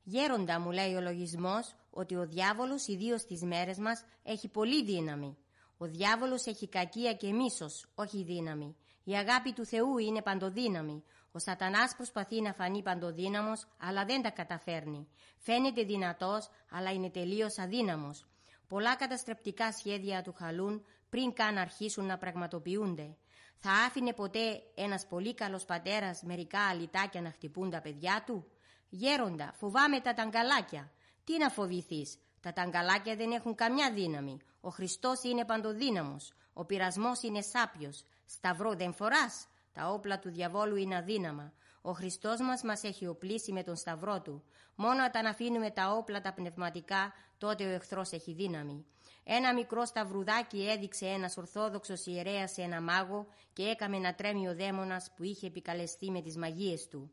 Γέροντα 0.03 0.59
μου 0.59 0.71
λέει 0.71 0.93
ο 0.93 1.01
λογισμός 1.01 1.75
ότι 1.89 2.15
ο 2.15 2.27
διάβολος 2.27 2.87
ιδίως 2.87 3.21
στις 3.21 3.41
μέρες 3.41 3.77
μας 3.77 4.05
έχει 4.23 4.47
πολύ 4.47 4.83
δύναμη. 4.83 5.37
Ο 5.77 5.85
διάβολος 5.85 6.45
έχει 6.45 6.67
κακία 6.67 7.13
και 7.13 7.31
μίσος, 7.31 7.85
όχι 7.95 8.23
δύναμη. 8.23 8.75
Η 9.03 9.15
αγάπη 9.15 9.53
του 9.53 9.65
Θεού 9.65 9.97
είναι 9.97 10.21
παντοδύναμη. 10.21 11.03
Ο 11.31 11.39
σατανάς 11.39 11.95
προσπαθεί 11.95 12.41
να 12.41 12.53
φανεί 12.53 12.81
παντοδύναμος, 12.81 13.67
αλλά 13.79 14.05
δεν 14.05 14.21
τα 14.21 14.29
καταφέρνει. 14.29 15.07
Φαίνεται 15.37 15.83
δυνατός, 15.83 16.49
αλλά 16.69 16.91
είναι 16.91 17.09
τελείως 17.09 17.57
αδύναμος. 17.57 18.25
Πολλά 18.67 18.95
καταστρεπτικά 18.95 19.71
σχέδια 19.71 20.21
του 20.21 20.33
χαλούν 20.33 20.85
πριν 21.09 21.33
καν 21.33 21.57
αρχίσουν 21.57 22.05
να 22.05 22.17
πραγματοποιούνται. 22.17 23.17
Θα 23.61 23.71
άφηνε 23.71 24.13
ποτέ 24.13 24.61
ένας 24.75 25.05
πολύ 25.07 25.33
καλός 25.33 25.65
πατέρας 25.65 26.21
μερικά 26.23 26.59
αλυτάκια 26.59 27.21
να 27.21 27.31
χτυπούν 27.31 27.69
τα 27.69 27.81
παιδιά 27.81 28.23
του; 28.25 28.51
Γέροντα, 28.89 29.53
φοβάμαι 29.57 29.99
τα 29.99 30.13
ταγκαλάκια. 30.13 30.91
Τι 31.23 31.37
να 31.37 31.49
φοβηθείς, 31.49 32.17
τα 32.41 32.53
ταγκαλάκια 32.53 33.15
δεν 33.15 33.31
έχουν 33.31 33.55
καμιά 33.55 33.91
δύναμη. 33.93 34.37
Ο 34.61 34.69
Χριστός 34.69 35.23
είναι 35.23 35.45
παντοδύναμος. 35.45 36.33
Ο 36.53 36.65
πειρασμός 36.65 37.21
είναι 37.21 37.41
σάπιος. 37.41 38.03
Σταυρό 38.25 38.73
δεν 38.73 38.93
φοράς. 38.93 39.47
Τα 39.73 39.87
όπλα 39.87 40.19
του 40.19 40.29
διαβόλου 40.29 40.75
είναι 40.75 40.95
αδύναμα. 40.97 41.53
Ο 41.81 41.91
Χριστός 41.91 42.39
μας 42.39 42.63
μας 42.63 42.83
έχει 42.83 43.07
οπλίσει 43.07 43.51
με 43.51 43.63
τον 43.63 43.75
σταυρό 43.75 44.21
του. 44.21 44.43
Μόνο 44.75 45.05
όταν 45.05 45.25
αφήνουμε 45.25 45.71
τα 45.71 45.91
όπλα 45.91 46.21
τα 46.21 46.33
πνευματικά, 46.33 47.13
τότε 47.37 47.65
ο 47.65 47.69
εχθρός 47.69 48.11
έχει 48.11 48.33
δύναμη. 48.33 48.85
Ένα 49.23 49.53
μικρό 49.53 49.85
σταυρουδάκι 49.85 50.67
έδειξε 50.69 51.05
ένας 51.05 51.37
ορθόδοξος 51.37 52.05
ιερέας 52.05 52.51
σε 52.51 52.61
ένα 52.61 52.81
μάγο 52.81 53.27
και 53.53 53.63
έκαμε 53.63 53.97
να 53.99 54.15
τρέμει 54.15 54.47
ο 54.47 54.55
δαίμονας 54.55 55.11
που 55.15 55.23
είχε 55.23 55.47
επικαλεστεί 55.47 56.11
με 56.11 56.21
τις 56.21 56.37
μαγείες 56.37 56.87
του. 56.87 57.11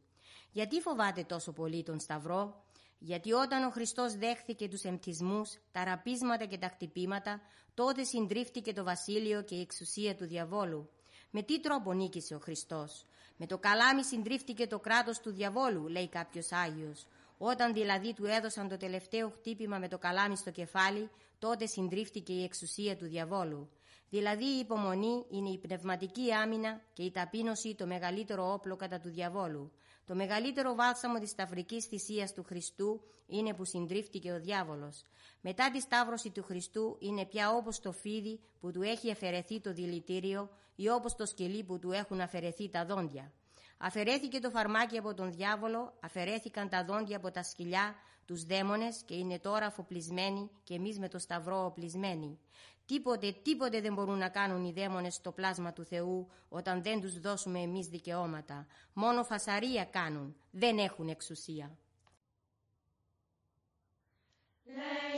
Γιατί 0.51 0.81
φοβάται 0.81 1.25
τόσο 1.25 1.53
πολύ 1.53 1.83
τον 1.83 2.01
σταυρό; 2.01 2.65
Γιατί 2.99 3.33
όταν 3.33 3.65
ο 3.65 3.71
Χριστός 3.71 4.15
δέχθηκε 4.15 4.69
τους 4.69 4.83
εμπτισμούς, 4.83 5.59
τα 5.73 5.85
ραπίσματα 5.85 6.45
και 6.45 6.59
τα 6.59 6.69
χτυπήματα, 6.69 7.41
τότε 7.75 8.05
συντρίφτηκε 8.05 8.73
το 8.73 8.85
βασίλειο 8.85 9.43
και 9.43 9.55
η 9.55 9.61
εξουσία 9.61 10.15
του 10.15 10.27
διαβόλου. 10.27 10.91
Με 11.31 11.43
τι 11.43 11.61
τρόπο 11.61 11.93
νίκησε 11.93 12.35
ο 12.35 12.39
Χριστός; 12.39 13.07
Με 13.37 13.47
το 13.47 13.59
καλάμι 13.59 14.05
συντρίφτηκε 14.05 14.67
το 14.67 14.79
κράτος 14.79 15.21
του 15.21 15.33
διαβόλου, 15.33 15.89
λέει 15.89 16.09
κάποιος 16.09 16.53
Άγιος. 16.53 17.07
Όταν 17.39 17.73
δηλαδή 17.73 18.13
του 18.13 18.25
έδωσαν 18.25 18.69
το 18.69 18.77
τελευταίο 18.77 19.31
χτύπημα 19.31 19.79
με 19.79 19.89
το 19.89 19.99
καλάμι 19.99 20.37
στο 20.37 20.51
κεφάλι, 20.51 21.11
τότε 21.39 21.67
συντρίφτηκε 21.67 22.33
η 22.33 22.45
εξουσία 22.45 22.97
του 22.97 23.07
διαβόλου. 23.07 23.71
Δηλαδή 24.09 24.45
η 24.45 24.59
υπομονή 24.59 25.25
είναι 25.31 25.49
η 25.49 25.59
πνευματική 25.59 26.33
άμυνα 26.33 26.81
και 26.93 27.03
η 27.03 27.11
ταπείνωση 27.11 27.75
το 27.75 27.87
μεγαλύτερο 27.87 28.53
όπλο 28.53 28.77
κατά 28.77 28.99
του 28.99 29.09
διαβόλου. 29.09 29.73
Το 30.05 30.15
μεγαλύτερο 30.15 30.75
βάλσαμο 30.75 31.19
της 31.19 31.31
σταυρικής 31.31 31.85
θυσίας 31.85 32.33
του 32.33 32.43
Χριστού 32.43 33.01
είναι 33.27 33.55
που 33.55 33.65
συντρίφτηκε 33.65 34.33
ο 34.33 34.41
διάβολος. 34.41 35.03
Μετά 35.41 35.71
τη 35.71 35.81
σταύρωση 35.81 36.31
του 36.31 36.43
Χριστού 36.43 36.97
είναι 37.01 37.25
πια 37.25 37.51
όπως 37.51 37.81
το 37.81 37.93
φίδι 37.93 38.41
που 38.61 38.71
του 38.71 38.83
έχει 38.83 39.11
αφαιρεθεί 39.11 39.61
το 39.61 39.73
δηλητήριο 39.73 40.51
ή 40.77 40.89
όπως 40.89 41.15
το 41.15 41.27
σκελί 41.27 41.65
που 41.65 41.79
του 41.79 41.93
έχουν 41.93 42.21
αφαιρεθεί 42.21 42.71
τα 42.71 42.85
δόντια. 42.85 43.33
Αφαιρέθηκε 43.79 44.39
το 44.39 44.51
φαρμάκι 44.51 44.99
από 44.99 45.15
τον 45.15 45.33
διάβολο, 45.33 45.95
αφαιρέθηκαν 46.01 46.69
τα 46.69 46.85
δόντια 46.85 47.17
από 47.17 47.31
τα 47.31 47.43
σκυλιά, 47.43 47.95
τους 48.25 48.45
δαίμονες 48.45 49.03
και 49.05 49.15
είναι 49.15 49.39
τώρα 49.39 49.67
αφοπλισμένοι 49.67 50.51
και 50.63 50.75
εμείς 50.75 50.99
με 50.99 51.09
το 51.09 51.19
σταυρό 51.19 51.65
οπλισμένοι. 51.65 52.39
Τίποτε, 52.87 53.33
τίποτε 53.43 53.81
δεν 53.81 53.95
μπορούν 53.95 54.19
να 54.19 54.29
κάνουν 54.29 54.65
οι 54.65 54.73
δαίμονες 54.73 55.15
στο 55.15 55.33
πλάσμα 55.33 55.73
του 55.73 55.85
Θεού 55.85 56.29
όταν 56.49 56.83
δεν 56.83 57.01
τους 57.01 57.21
δώσουμε 57.21 57.61
εμείς 57.61 57.87
δικαιώματα. 57.87 58.67
Μόνο 58.93 59.25
φασαρία 59.25 59.85
κάνουν, 59.85 60.37
δεν 60.51 60.79
έχουν 60.79 61.09
εξουσία. 61.09 61.79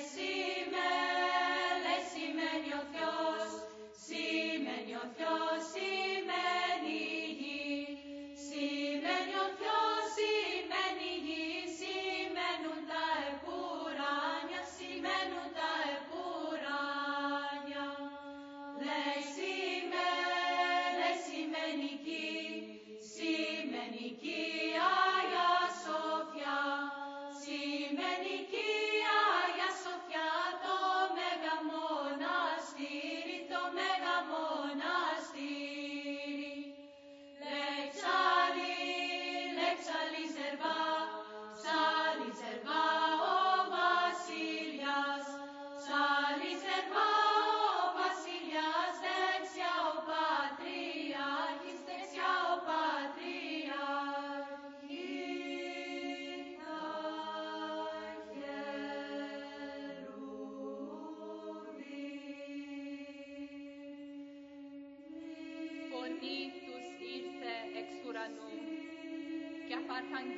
σημαίνει 0.08 0.27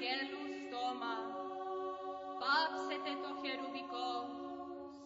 αρχαγγέλου 0.00 0.44
στόμα. 0.60 1.16
Πάψετε 2.40 3.12
το 3.24 3.30
χερουβικό 3.40 4.12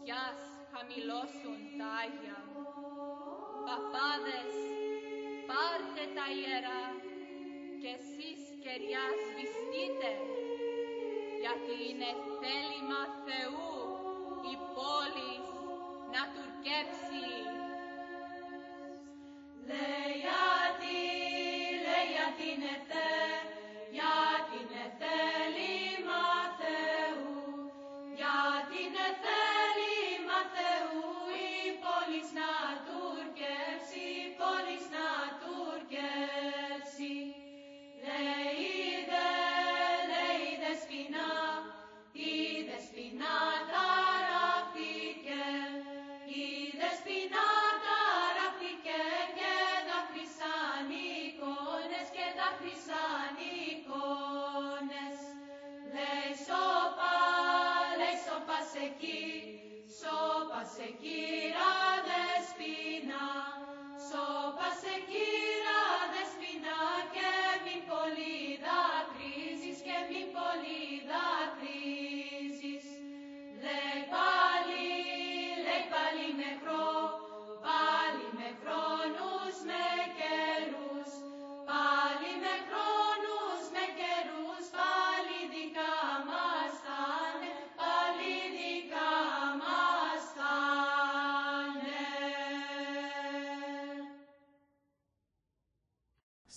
κι 0.05 0.15
ας 0.29 0.43
χαμηλώσουν 0.73 1.59
τα 1.79 1.89
Άγια. 2.03 2.39
Παπάδες, 3.67 4.55
πάρτε 5.49 6.05
τα 6.17 6.27
ιερά 6.39 6.85
και 7.81 7.91
εσείς 7.99 8.41
κεριά 8.63 9.07
σβηστείτε, 9.23 10.11
γιατί 11.43 11.75
είναι 11.89 12.11
θέλημα 12.41 13.03
Θεού 13.27 13.84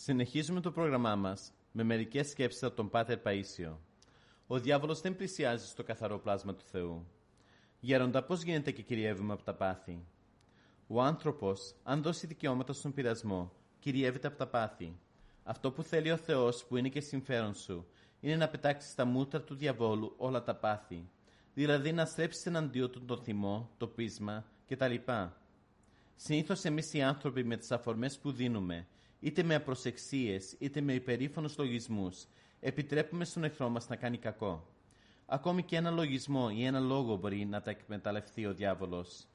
Συνεχίζουμε 0.09 0.61
το 0.61 0.71
πρόγραμμά 0.71 1.15
μας 1.15 1.53
με 1.71 1.83
μερικές 1.83 2.29
σκέψεις 2.29 2.63
από 2.63 2.75
τον 2.75 2.89
Πάτερ 2.89 3.19
Παΐσιο. 3.23 3.77
Ο 4.47 4.59
διάβολος 4.59 5.01
δεν 5.01 5.15
πλησιάζει 5.15 5.67
στο 5.67 5.83
καθαρό 5.83 6.19
πλάσμα 6.19 6.53
του 6.53 6.63
Θεού. 6.71 7.07
Γέροντα, 7.79 8.23
πώς 8.23 8.41
γίνεται 8.41 8.71
και 8.71 8.81
κυριεύουμε 8.81 9.33
από 9.33 9.43
τα 9.43 9.53
πάθη; 9.53 10.05
Ο 10.87 11.01
άνθρωπος, 11.01 11.75
αν 11.83 12.01
δώσει 12.01 12.27
δικαιώματα 12.27 12.73
στον 12.73 12.93
πειρασμό, 12.93 13.51
κυριεύεται 13.79 14.27
από 14.27 14.37
τα 14.37 14.47
πάθη. 14.47 14.99
Αυτό 15.43 15.71
που 15.71 15.83
θέλει 15.83 16.11
ο 16.11 16.17
Θεός, 16.17 16.65
που 16.65 16.77
είναι 16.77 16.89
και 16.89 17.01
συμφέρον 17.01 17.53
σου, 17.53 17.87
είναι 18.19 18.35
να 18.35 18.47
πετάξεις 18.47 18.91
στα 18.91 19.05
μούτρα 19.05 19.41
του 19.41 19.55
διαβόλου 19.55 20.13
όλα 20.17 20.43
τα 20.43 20.55
πάθη. 20.55 21.09
Δηλαδή 21.53 21.91
να 21.91 22.05
στρέψεις 22.05 22.45
εναντίον 22.45 22.91
του 22.91 23.05
το 23.05 23.17
θυμό, 23.17 23.69
το 23.77 23.87
πείσμα 23.87 24.45
κτλ. 24.67 24.95
Συνήθως 26.15 26.63
εμείς 26.63 26.93
οι 26.93 27.01
άνθρωποι 27.01 27.43
με 27.43 27.57
τις 27.57 27.71
αφορμές 27.71 28.19
που 28.19 28.31
δίνουμε, 28.31 28.87
είτε 29.19 29.43
με 29.43 29.55
απροσεξίες 29.55 30.55
είτε 30.59 30.81
με 30.81 30.93
υπερήφανους 30.93 31.57
λογισμούς, 31.57 32.25
επιτρέπουμε 32.59 33.25
στον 33.25 33.43
εχθρό 33.43 33.69
μας 33.69 33.87
να 33.87 33.95
κάνει 33.95 34.17
κακό. 34.17 34.67
Ακόμη 35.25 35.63
και 35.63 35.75
ένα 35.75 35.91
λογισμό 35.91 36.49
ή 36.53 36.65
ένα 36.65 36.79
λόγο 36.79 37.15
μπορεί 37.15 37.45
να 37.45 37.61
τα 37.61 37.69
εκμεταλλευτεί 37.69 38.45
ο 38.45 38.53
διάβολος. 38.53 39.27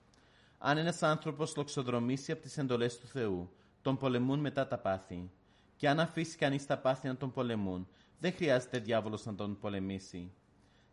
Αν 0.59 0.79
ένας 0.79 1.03
άνθρωπος 1.03 1.57
λοξοδρομήσει 1.57 2.33
από 2.33 2.43
τις 2.43 2.59
εντολές 2.59 2.99
του 2.99 3.07
Θεού, 3.07 3.51
τον 3.83 3.97
πολεμούν 3.97 4.41
μετά 4.41 4.67
τα 4.67 4.79
πάθη. 4.79 5.31
Και 5.77 5.89
αν 5.89 6.01
αφήσει 6.01 6.37
κανείς 6.37 6.67
τα 6.67 6.79
πάθη 6.79 7.07
να 7.07 7.17
τον 7.17 7.33
πολεμούν, 7.33 7.89
δεν 8.19 8.33
χρειάζεται 8.33 8.79
διάβολος 8.79 9.25
να 9.25 9.35
τον 9.35 9.59
πολεμήσει. 9.59 10.33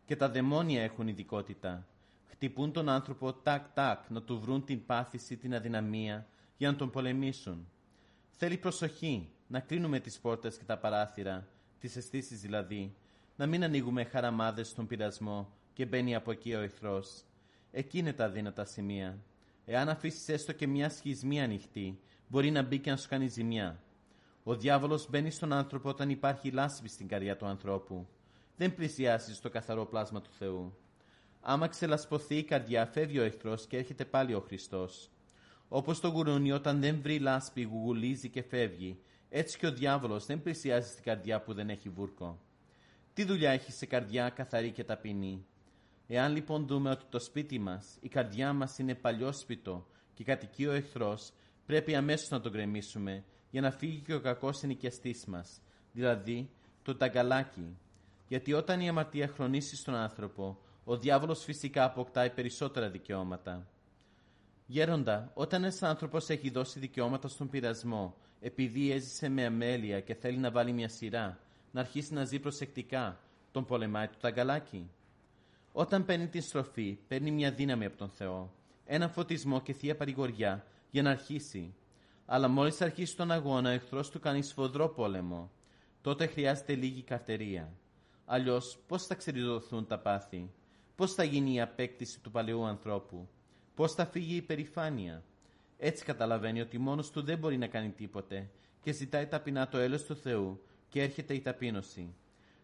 Και 0.06 0.16
τα 0.16 0.30
δαιμόνια 0.30 0.84
έχουν 0.84 1.08
ειδικότητα. 1.08 1.88
Χτυπούν 2.26 2.72
τον 2.72 2.90
άνθρωπο 2.90 3.34
τάκ-τάκ 3.34 4.10
να 4.10 4.22
του 4.22 4.40
βρουν 4.40 4.64
την 4.66 4.86
πάθηση, 4.86 5.38
την 5.38 5.56
αδυναμία 5.56 6.28
για 6.58 6.72
να 6.72 6.78
τον 6.78 6.90
πολεμήσουν. 6.90 7.68
Θέλει 8.42 8.58
προσοχή, 8.58 9.30
να 9.48 9.60
κλείνουμε 9.60 10.00
τις 10.00 10.20
πόρτες 10.20 10.58
και 10.58 10.64
τα 10.64 10.78
παράθυρα, 10.78 11.48
τις 11.80 11.96
αισθήσεις 11.96 12.42
δηλαδή, 12.42 12.96
να 13.36 13.46
μην 13.46 13.64
ανοίγουμε 13.64 14.04
χαραμάδες 14.04 14.68
στον 14.68 14.88
πειρασμό 14.88 15.54
και 15.74 15.86
μπαίνει 15.86 16.16
από 16.16 16.32
εκεί 16.32 16.54
ο 16.54 16.60
εχθρός. 16.60 17.24
Εκεί 17.72 17.98
είναι 17.98 18.14
τα 18.14 18.30
δύνατα 18.30 18.66
σημεία. 18.66 19.18
Εάν 19.66 19.90
αφήσεις 19.90 20.30
έστω 20.30 20.52
και 20.52 20.68
μια 20.68 20.90
σχισμή 20.90 21.42
ανοιχτή, 21.42 22.00
μπορεί 22.28 22.52
να 22.52 22.62
μπει 22.62 22.80
και 22.80 22.90
να 22.90 22.98
σου 22.98 23.08
κάνει 23.08 23.28
ζημιά. 23.28 23.84
Ο 24.44 24.56
διάβολος 24.56 25.10
μπαίνει 25.10 25.32
στον 25.32 25.54
άνθρωπο 25.54 25.90
όταν 25.90 26.10
υπάρχει 26.10 26.52
λάσπη 26.52 26.90
στην 26.90 27.08
καρδιά 27.08 27.38
του 27.38 27.46
ανθρώπου. 27.46 28.08
Δεν 28.58 28.76
πλησιάζει 28.76 29.34
στο 29.34 29.50
καθαρό 29.50 29.86
πλάσμα 29.86 30.22
του 30.22 30.32
Θεού. 30.32 30.78
Άμα 31.42 31.68
ξελασπωθεί 31.68 32.36
η 32.36 32.44
καρδιά, 32.44 32.86
φεύγει 32.86 33.20
ο 33.20 33.24
εχθρός 33.24 33.68
και 33.68 33.78
έρχεται 33.78 34.06
πάλι 34.06 34.34
ο 34.34 34.40
Χριστός. 34.40 35.10
Όπως 35.70 36.00
το 36.00 36.08
γουρούνι, 36.08 36.52
όταν 36.52 36.80
δεν 36.80 37.00
βρει 37.02 37.20
λάσπη, 37.20 37.62
γουγουλίζει 37.62 38.30
και 38.30 38.44
φεύγει, 38.44 39.00
έτσι 39.30 39.58
και 39.58 39.68
ο 39.68 39.72
διάβολος 39.72 40.26
δεν 40.26 40.42
πλησιάζει 40.42 40.90
στην 40.90 41.04
καρδιά 41.04 41.42
που 41.42 41.54
δεν 41.54 41.70
έχει 41.70 41.90
βούρκο. 41.90 42.40
Τι 43.14 43.24
δουλειά 43.24 43.52
έχει 43.52 43.72
σε 43.72 43.86
καρδιά 43.86 44.30
καθαρή 44.30 44.72
και 44.72 44.84
ταπεινή; 44.84 45.46
Εάν 46.08 46.34
λοιπόν 46.34 46.68
δούμε 46.68 46.90
ότι 46.90 47.06
το 47.10 47.20
σπίτι 47.20 47.60
μας, 47.60 47.98
η 48.02 48.08
καρδιά 48.08 48.54
μας 48.54 48.78
είναι 48.78 48.96
παλιό 48.96 49.32
σπιτό 49.32 49.88
και 50.14 50.24
κατοικεί 50.24 50.68
ο 50.68 50.72
εχθρός, 50.72 51.32
πρέπει 51.66 51.96
αμέσως 51.96 52.30
να 52.30 52.42
τον 52.42 52.52
γκρεμίσουμε 52.52 53.24
για 53.50 53.62
να 53.62 53.72
φύγει 53.72 54.00
και 54.00 54.14
ο 54.14 54.22
κακός 54.22 54.64
ενοικιαστή 54.64 55.16
μας, 55.28 55.62
δηλαδή 55.92 56.50
το 56.84 56.96
ταγκαλάκι. 56.96 57.78
Γιατί 58.28 58.54
όταν 58.54 58.80
η 58.80 58.90
αμαρτία 58.90 59.28
χρονίσει 59.28 59.76
στον 59.76 59.96
άνθρωπο, 59.96 60.58
ο 60.84 60.98
διάβολος 60.98 61.44
φυσικά 61.44 61.84
αποκτάει 61.84 62.30
περισσότερα 62.30 62.90
δικαιώματα. 62.90 63.68
Γέροντα, 64.72 65.32
όταν 65.34 65.64
ένας 65.64 65.84
άνθρωπος 65.84 66.30
έχει 66.30 66.50
δώσει 66.50 66.80
δικαιώματα 66.80 67.28
στον 67.28 67.50
πειρασμό, 67.50 68.16
επειδή 68.40 68.92
έζησε 68.92 69.30
με 69.30 69.46
αμέλεια 69.46 70.00
και 70.02 70.14
θέλει 70.14 70.38
να 70.38 70.52
βάλει 70.52 70.72
μια 70.72 70.90
σειρά, 70.90 71.40
να 71.72 71.80
αρχίσει 71.80 72.14
να 72.14 72.26
ζει 72.26 72.40
προσεκτικά, 72.40 73.20
τον 73.52 73.66
πολεμάει 73.66 74.08
το 74.08 74.18
ταγκαλάκι. 74.20 74.90
Όταν 75.72 76.06
παίρνει 76.06 76.28
την 76.28 76.42
στροφή, 76.42 76.98
παίρνει 77.08 77.32
μια 77.32 77.52
δύναμη 77.52 77.86
από 77.86 77.98
τον 77.98 78.10
Θεό, 78.10 78.54
ένα 78.86 79.08
φωτισμό 79.08 79.62
και 79.62 79.74
θεία 79.74 79.96
παρηγοριά 79.96 80.66
για 80.92 81.02
να 81.02 81.10
αρχίσει. 81.10 81.74
Αλλά 82.26 82.48
μόλις 82.48 82.82
αρχίσει 82.82 83.16
τον 83.16 83.32
αγώνα, 83.32 83.70
ο 83.70 83.74
εχθρός 83.74 84.10
του 84.10 84.20
κάνει 84.20 84.42
σφοδρό 84.42 84.90
πόλεμο. 84.90 85.52
Τότε 86.02 86.26
χρειάζεται 86.28 86.76
λίγη 86.76 87.02
καρτερία. 87.02 87.74
Αλλιώς, 88.26 88.78
πώς 88.88 89.06
θα 89.06 89.16
ξεριζωθούν 89.16 89.88
τα 89.88 90.00
πάθη, 90.00 90.52
πώς 90.96 91.14
θα 91.14 91.24
γίνει 91.24 91.54
η 91.54 91.62
απέκτηση 91.62 92.20
του 92.20 92.32
παλαιού 92.32 92.66
ανθρώπου, 92.66 93.30
πώς 93.80 93.94
θα 93.94 94.06
φύγει 94.06 94.34
η 94.34 94.36
υπερηφάνεια. 94.36 95.24
Έτσι 95.78 96.06
καταλαβαίνει 96.06 96.62
ότι 96.62 96.78
μόνος 96.78 97.12
του 97.12 97.22
δεν 97.22 97.38
μπορεί 97.38 97.58
να 97.58 97.68
κάνει 97.68 97.90
τίποτε 97.90 98.50
και 98.82 98.92
ζητάει 98.92 99.26
ταπεινά 99.28 99.68
το 99.68 99.78
έλεος 99.78 100.04
του 100.04 100.16
Θεού 100.16 100.62
και 100.90 101.02
έρχεται 101.02 101.34
η 101.34 101.42
ταπείνωση. 101.42 102.14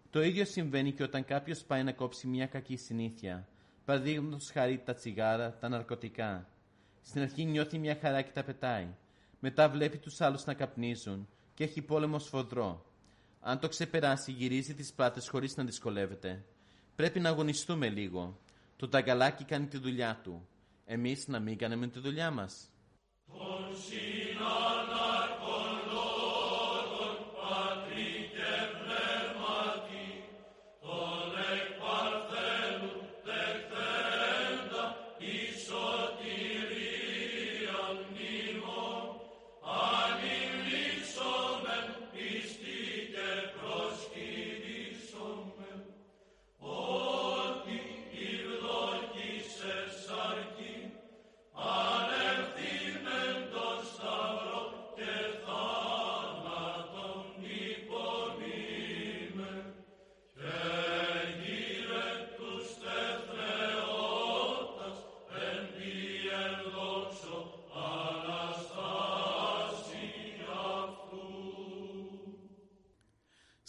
Το 0.10 0.24
ίδιο 0.24 0.46
συμβαίνει 0.46 0.92
και 0.92 1.04
όταν 1.04 1.26
κάποιος 1.26 1.64
πάει 1.64 1.84
να 1.84 1.92
κόψει 1.92 2.28
μια 2.28 2.46
κακή 2.46 2.76
συνήθεια, 2.76 3.48
παραδείγματος 3.86 4.52
χάρη 4.52 4.82
τα 4.86 4.94
τσιγάρα, 4.94 5.58
τα 5.60 5.70
ναρκωτικά. 5.70 6.50
Στην 7.02 7.22
αρχή 7.22 7.46
νιώθει 7.46 7.78
μια 7.78 7.98
χαρά 8.02 8.22
και 8.22 8.32
τα 8.34 8.44
πετάει. 8.44 8.88
Μετά 9.40 9.70
βλέπει 9.70 9.98
τους 9.98 10.22
άλλους 10.22 10.46
να 10.46 10.54
καπνίζουν 10.54 11.28
και 11.54 11.64
έχει 11.64 11.82
πόλεμο 11.82 12.20
σφοδρό. 12.20 12.86
Αν 13.42 13.60
το 13.60 13.68
ξεπεράσει, 13.68 14.32
γυρίζει 14.32 14.74
τις 14.74 14.94
πλάτες 14.94 15.30
χωρίς 15.30 15.56
να 15.56 15.64
δυσκολεύεται. 15.64 16.44
Πρέπει 16.96 17.20
να 17.20 17.30
αγωνιστούμε 17.30 17.90
λίγο. 17.90 18.40
Το 18.76 18.90
ταγκαλάκι 18.90 19.44
κάνει 19.44 19.66
τη 19.66 19.78
δουλειά 19.78 20.20
του. 20.24 20.48
Εμεί 20.86 21.16
να 21.26 21.40
μην 21.40 21.58
κάνουμε 21.58 21.88
τη 21.88 22.00
δουλειά 22.00 22.32
μα. 22.32 22.50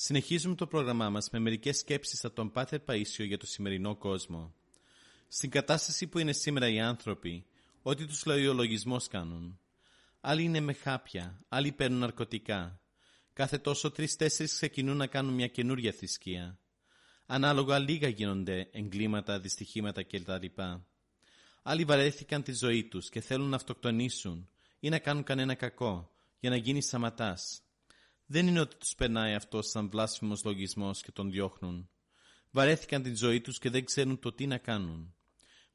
Συνεχίζουμε 0.07 0.55
το 0.55 0.67
πρόγραμμά 0.67 1.11
μας 1.11 1.31
με 1.31 1.39
μερικές 1.39 1.79
σκέψεις 1.79 2.25
από 2.25 2.35
τον 2.35 2.51
Πάτερ 2.51 2.81
Παΐσιο 2.87 3.27
για 3.27 3.39
το 3.39 3.47
σημερινό 3.47 3.97
κόσμο. 3.97 4.55
Στην 5.29 5.51
κατάσταση 5.51 6.07
που 6.07 6.19
είναι 6.19 6.33
σήμερα 6.33 6.69
οι 6.69 6.81
άνθρωποι, 6.81 7.47
ό,τι 7.83 8.07
τους 8.07 8.25
λέει 8.25 8.47
ο 8.47 8.53
λογισμός 8.53 9.09
κάνουν. 9.09 9.59
Άλλοι 10.21 10.43
είναι 10.43 10.61
με 10.61 10.73
χάπια, 10.73 11.41
άλλοι 11.49 11.73
παίρνουν 11.73 11.99
ναρκωτικά. 11.99 12.81
Κάθε 13.33 13.59
τόσο 13.59 13.91
τρεις-τέσσερις 13.91 14.53
ξεκινούν 14.53 14.97
να 14.97 15.07
κάνουν 15.07 15.35
μια 15.35 15.47
καινούρια 15.47 15.93
θρησκεία. 15.93 16.59
Ανάλογα 17.27 17.79
λίγα 17.79 18.09
γίνονται 18.09 18.69
εγκλήματα, 18.73 19.41
δυστυχήματα 19.41 20.03
κλπ. 20.03 20.59
Άλλοι 21.63 21.85
βαρέθηκαν 21.85 22.43
τη 22.43 22.53
ζωή 22.53 22.85
τους 22.85 23.09
και 23.09 23.21
θέλουν 23.21 23.49
να 23.49 23.57
αυτοκτονήσουν 23.57 24.49
ή 24.81 24.89
να 24.89 24.99
κάνουν 24.99 25.23
κανένα 25.23 25.55
κακό 25.55 26.11
για 26.41 26.51
να 26.51 26.57
γίνει 26.57 26.83
σαματάς. 26.83 27.61
Δεν 28.27 28.47
είναι 28.47 28.61
ότι 28.61 28.77
τους 28.77 28.95
περνάει 28.95 29.35
αυτό 29.35 29.63
σαν 29.63 29.89
βλάσφημος 29.89 30.45
λογισμός 30.45 31.03
και 31.03 31.13
τον 31.13 31.31
διώχνουν. 31.31 31.91
Βαρέθηκαν 32.51 33.03
την 33.03 33.17
ζωή 33.17 33.41
τους 33.41 33.59
και 33.59 33.71
δεν 33.71 33.85
ξέρουν 33.85 34.19
το 34.19 34.33
τι 34.33 34.47
να 34.47 34.59
κάνουν. 34.59 35.15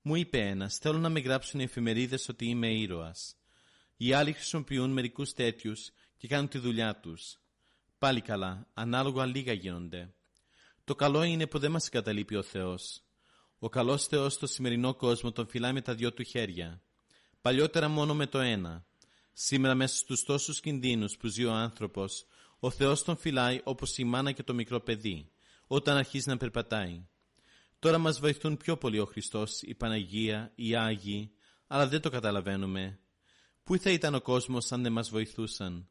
Μου 0.01 0.15
είπε 0.15 0.47
ένας, 0.47 0.77
θέλω 0.77 0.97
να 0.97 1.09
με 1.09 1.19
γράψουν 1.19 1.59
οι 1.59 1.63
εφημερίδες 1.63 2.29
ότι 2.29 2.45
είμαι 2.45 2.73
ήρωας. 2.73 3.35
Οι 3.97 4.13
άλλοι 4.13 4.33
χρησιμοποιούν 4.33 4.91
μερικούς 4.91 5.33
τέτοιους 5.33 5.91
και 6.17 6.27
κάνουν 6.27 6.47
τη 6.47 6.57
δουλειά 6.57 6.99
τους. 6.99 7.39
Πάλι 7.97 8.21
καλά, 8.21 8.67
ανάλογα 8.73 9.25
λίγα 9.25 9.53
γίνονται. 9.53 10.13
Το 10.83 10.95
καλό 10.95 11.23
είναι 11.23 11.47
που 11.47 11.59
δεν 11.59 11.71
μας 11.71 11.89
καταλείπει 11.89 12.35
ο 12.35 12.41
Θεός. 12.41 13.03
Ο 13.59 13.69
καλός 13.69 14.07
Θεός 14.07 14.33
στο 14.33 14.47
σημερινό 14.47 14.93
κόσμο 14.93 15.31
τον 15.31 15.47
φυλάει 15.47 15.73
με 15.73 15.81
τα 15.81 15.95
δυο 15.95 16.13
του 16.13 16.23
χέρια. 16.23 16.81
Παλιότερα 17.41 17.87
μόνο 17.87 18.15
με 18.15 18.27
το 18.27 18.39
ένα. 18.39 18.85
Σήμερα 19.33 19.75
μέσα 19.75 19.95
στους 19.95 20.23
τόσους 20.23 20.59
κινδύνους 20.59 21.17
που 21.17 21.27
ζει 21.27 21.45
ο 21.45 21.51
άνθρωπος, 21.51 22.25
ο 22.63 22.69
Θεός 22.69 23.03
τον 23.03 23.17
φυλάει 23.17 23.61
όπως 23.63 23.97
η 23.97 24.03
μάνα 24.03 24.31
και 24.31 24.43
το 24.43 24.53
μικρό 24.53 24.79
παιδί, 24.79 25.31
όταν 25.67 25.97
αρχίζει 25.97 26.29
να 26.29 26.37
περπατάει. 26.37 27.07
Τώρα 27.79 27.97
μας 27.97 28.19
βοηθούν 28.19 28.57
πιο 28.57 28.77
πολύ 28.77 28.99
ο 28.99 29.05
Χριστός, 29.05 29.61
η 29.61 29.75
Παναγία, 29.75 30.51
οι 30.55 30.75
Άγιοι, 30.75 31.31
αλλά 31.67 31.87
δεν 31.87 32.01
το 32.01 32.09
καταλαβαίνουμε. 32.09 32.99
Πού 33.63 33.77
θα 33.77 33.91
ήταν 33.91 34.15
ο 34.15 34.21
κόσμος 34.21 34.71
αν 34.71 34.81
δεν 34.81 34.91
μας 34.91 35.09
βοηθούσαν; 35.09 35.89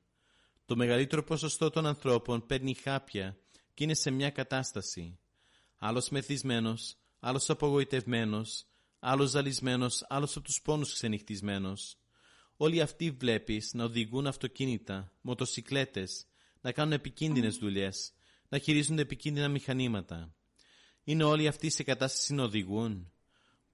Το 0.64 0.76
μεγαλύτερο 0.76 1.24
ποσοστό 1.24 1.70
των 1.70 1.86
ανθρώπων 1.86 2.46
παίρνει 2.46 2.74
χάπια 2.74 3.36
και 3.74 3.84
είναι 3.84 3.94
σε 3.94 4.10
μια 4.10 4.30
κατάσταση. 4.30 5.18
Άλλος 5.78 6.08
μεθυσμένος, 6.08 6.96
άλλος 7.20 7.50
απογοητευμένος, 7.50 8.66
άλλος 8.98 9.30
ζαλισμένος, 9.30 10.04
άλλος 10.08 10.36
από 10.36 10.46
τους 10.46 10.60
πόνους 10.62 10.92
ξενυχτισμένος. 10.92 11.96
Όλοι 12.56 12.80
αυτοί 12.80 13.10
βλέπεις 13.10 13.72
να 13.74 13.84
οδηγούν 13.84 14.26
αυτοκίνητα, 14.26 15.12
μοτοσικλέτες, 15.20 16.24
να 16.60 16.72
κάνουν 16.72 16.92
επικίνδυνες 16.92 17.56
δουλειές, 17.56 18.12
να 18.48 18.58
χειρίζονται 18.58 19.02
επικίνδυνα 19.02 19.48
μηχανήματα. 19.48 20.34
Είναι 21.04 21.24
όλοι 21.24 21.46
αυτοί 21.46 21.70
σε 21.70 21.82
κατάσταση 21.82 22.34
να 22.34 22.42
οδηγούν. 22.42 23.12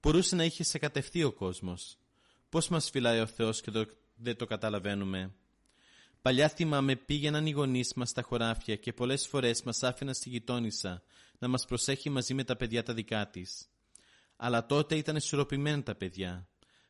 Μπορούσε 0.01 0.35
να 0.35 0.43
είχε 0.43 0.63
σε 0.63 0.77
κατευθεί 0.77 1.23
ο 1.23 1.31
κόσμος. 1.31 1.97
Πώς 2.49 2.67
μας 2.67 2.89
φυλάει 2.89 3.19
ο 3.19 3.25
Θεός 3.25 3.61
και 3.61 3.71
το, 3.71 3.85
δεν 4.15 4.35
το 4.35 4.45
καταλαβαίνουμε. 4.45 5.35
Παλιά 6.21 6.49
θυμάμαι 6.49 6.95
πήγαιναν 6.95 7.45
οι 7.45 7.51
γονείς 7.51 7.93
μας 7.93 8.09
στα 8.09 8.21
χωράφια 8.21 8.75
και 8.75 8.93
πολλές 8.93 9.27
φορές 9.27 9.63
μας 9.63 9.83
άφηναν 9.83 10.13
στη 10.13 10.29
γειτόνισσα 10.29 11.03
να 11.39 11.47
μας 11.47 11.65
προσέχει 11.65 12.09
μαζί 12.09 12.33
με 12.33 12.43
τα 12.43 12.55
παιδιά 12.55 12.83
τα 12.83 12.93
δικά 12.93 13.29
της. 13.29 13.69
Αλλά 14.35 14.65
τότε 14.65 14.95
ήταν 14.95 15.15
ισορροπημένα 15.15 15.83
τα 15.83 15.95
παιδιά. 15.95 16.47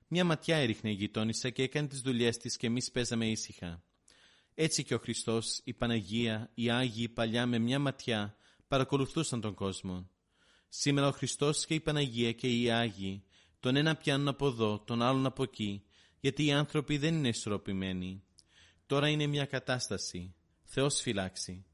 Μια 0.07 0.23
ματιά 0.23 0.57
έριχνε 0.57 0.89
η 0.89 0.93
γειτόνισσα 0.93 1.49
και 1.49 1.63
έκανε 1.63 1.87
τις 1.87 2.01
δουλειές 2.01 2.37
της 2.37 2.57
και 2.57 2.67
εμείς 2.67 2.91
παίζαμε 2.91 3.29
ήσυχα. 3.29 3.83
Έτσι 4.59 4.83
και 4.83 4.93
ο 4.93 4.97
Χριστός, 4.97 5.61
η 5.63 5.73
Παναγία, 5.73 6.51
οι 6.53 6.69
Άγιοι 6.69 7.09
παλιά 7.09 7.45
με 7.45 7.59
μια 7.59 7.79
ματιά 7.79 8.35
παρακολουθούσαν 8.67 9.41
τον 9.41 9.53
κόσμο. 9.53 10.09
Σήμερα 10.67 11.07
ο 11.07 11.11
Χριστός 11.11 11.65
και 11.65 11.73
η 11.73 11.79
Παναγία 11.79 12.31
και 12.31 12.47
οι 12.47 12.71
Άγιοι 12.71 13.23
τον 13.59 13.75
ένα 13.75 13.95
πιάνουν 13.95 14.27
από 14.27 14.47
εδώ, 14.47 14.79
τον 14.79 15.01
άλλον 15.01 15.25
από 15.25 15.43
εκεί, 15.43 15.83
γιατί 16.19 16.45
οι 16.45 16.51
άνθρωποι 16.51 16.97
δεν 16.97 17.15
είναι 17.15 17.27
ισορροπημένοι. 17.27 18.23
Τώρα 18.85 19.09
είναι 19.09 19.25
μια 19.25 19.45
κατάσταση. 19.45 20.35
Θεός 20.63 21.01
φυλάξει. 21.01 21.65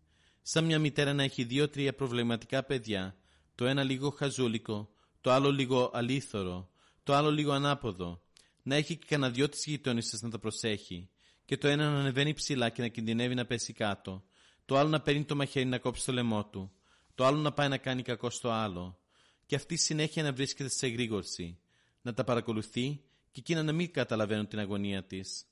Σαν 0.42 0.66
μια 0.66 0.80
μητέρα 0.80 1.14
να 1.14 1.24
έχει 1.24 1.44
δύο-τρία 1.44 1.96
προβληματικά 1.96 2.64
παιδιά, 2.64 3.18
το 3.56 3.66
ένα 3.66 3.84
λίγο 3.84 4.10
χαζούλικο, 4.10 4.94
το 5.22 5.32
άλλο 5.32 5.52
λίγο 5.52 5.92
αλήθωρο, 5.94 6.70
το 7.04 7.14
άλλο 7.14 7.32
λίγο 7.32 7.52
ανάποδο, 7.52 8.24
να 8.64 8.76
έχει 8.76 8.98
και 8.98 9.06
κανένα 9.10 9.32
δυο 9.32 9.50
της 9.50 9.66
γειτόνισσας 9.66 10.22
να 10.22 10.30
τα 10.30 10.40
προσέχει, 10.40 11.10
και 11.46 11.58
το 11.58 11.68
ένα 11.68 11.90
να 11.90 12.00
ανεβαίνει 12.00 12.34
ψηλά 12.34 12.70
και 12.70 12.82
να 12.82 12.88
κινδυνεύει 12.88 13.36
να 13.36 13.46
πέσει 13.46 13.74
κάτω, 13.74 14.24
το 14.66 14.78
άλλο 14.78 14.90
να 14.90 15.02
παίρνει 15.02 15.24
το 15.24 15.36
μαχαίρι 15.36 15.66
να 15.66 15.78
κόψει 15.78 16.06
το 16.06 16.12
λαιμό 16.12 16.46
του, 16.46 16.72
το 17.16 17.26
άλλο 17.26 17.38
να 17.38 17.52
πάει 17.54 17.68
να 17.68 17.78
κάνει 17.78 18.02
κακό 18.02 18.30
στο 18.30 18.50
άλλο, 18.50 19.00
και 19.46 19.56
αυτή 19.56 19.76
συνέχεια 19.76 20.24
να 20.24 20.34
βρίσκεται 20.34 20.70
σε 20.70 20.86
εγρήγορση, 20.86 21.60
να 22.02 22.14
τα 22.14 22.24
παρακολουθεί 22.24 23.02
και 23.32 23.40
εκείνα 23.40 23.64
να 23.64 23.72
μην 23.72 23.92
καταλαβαίνουν 23.92 24.48
την 24.48 24.60
αγωνία 24.60 25.04
της. 25.04 25.46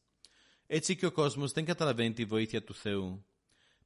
Έτσι 0.67 0.95
και 0.95 1.05
ο 1.05 1.11
κόσμος 1.11 1.51
δεν 1.51 1.65
καταλαβαίνει 1.65 2.13
τη 2.13 2.25
βοήθεια 2.25 2.63
του 2.63 2.73
Θεού. 2.73 3.25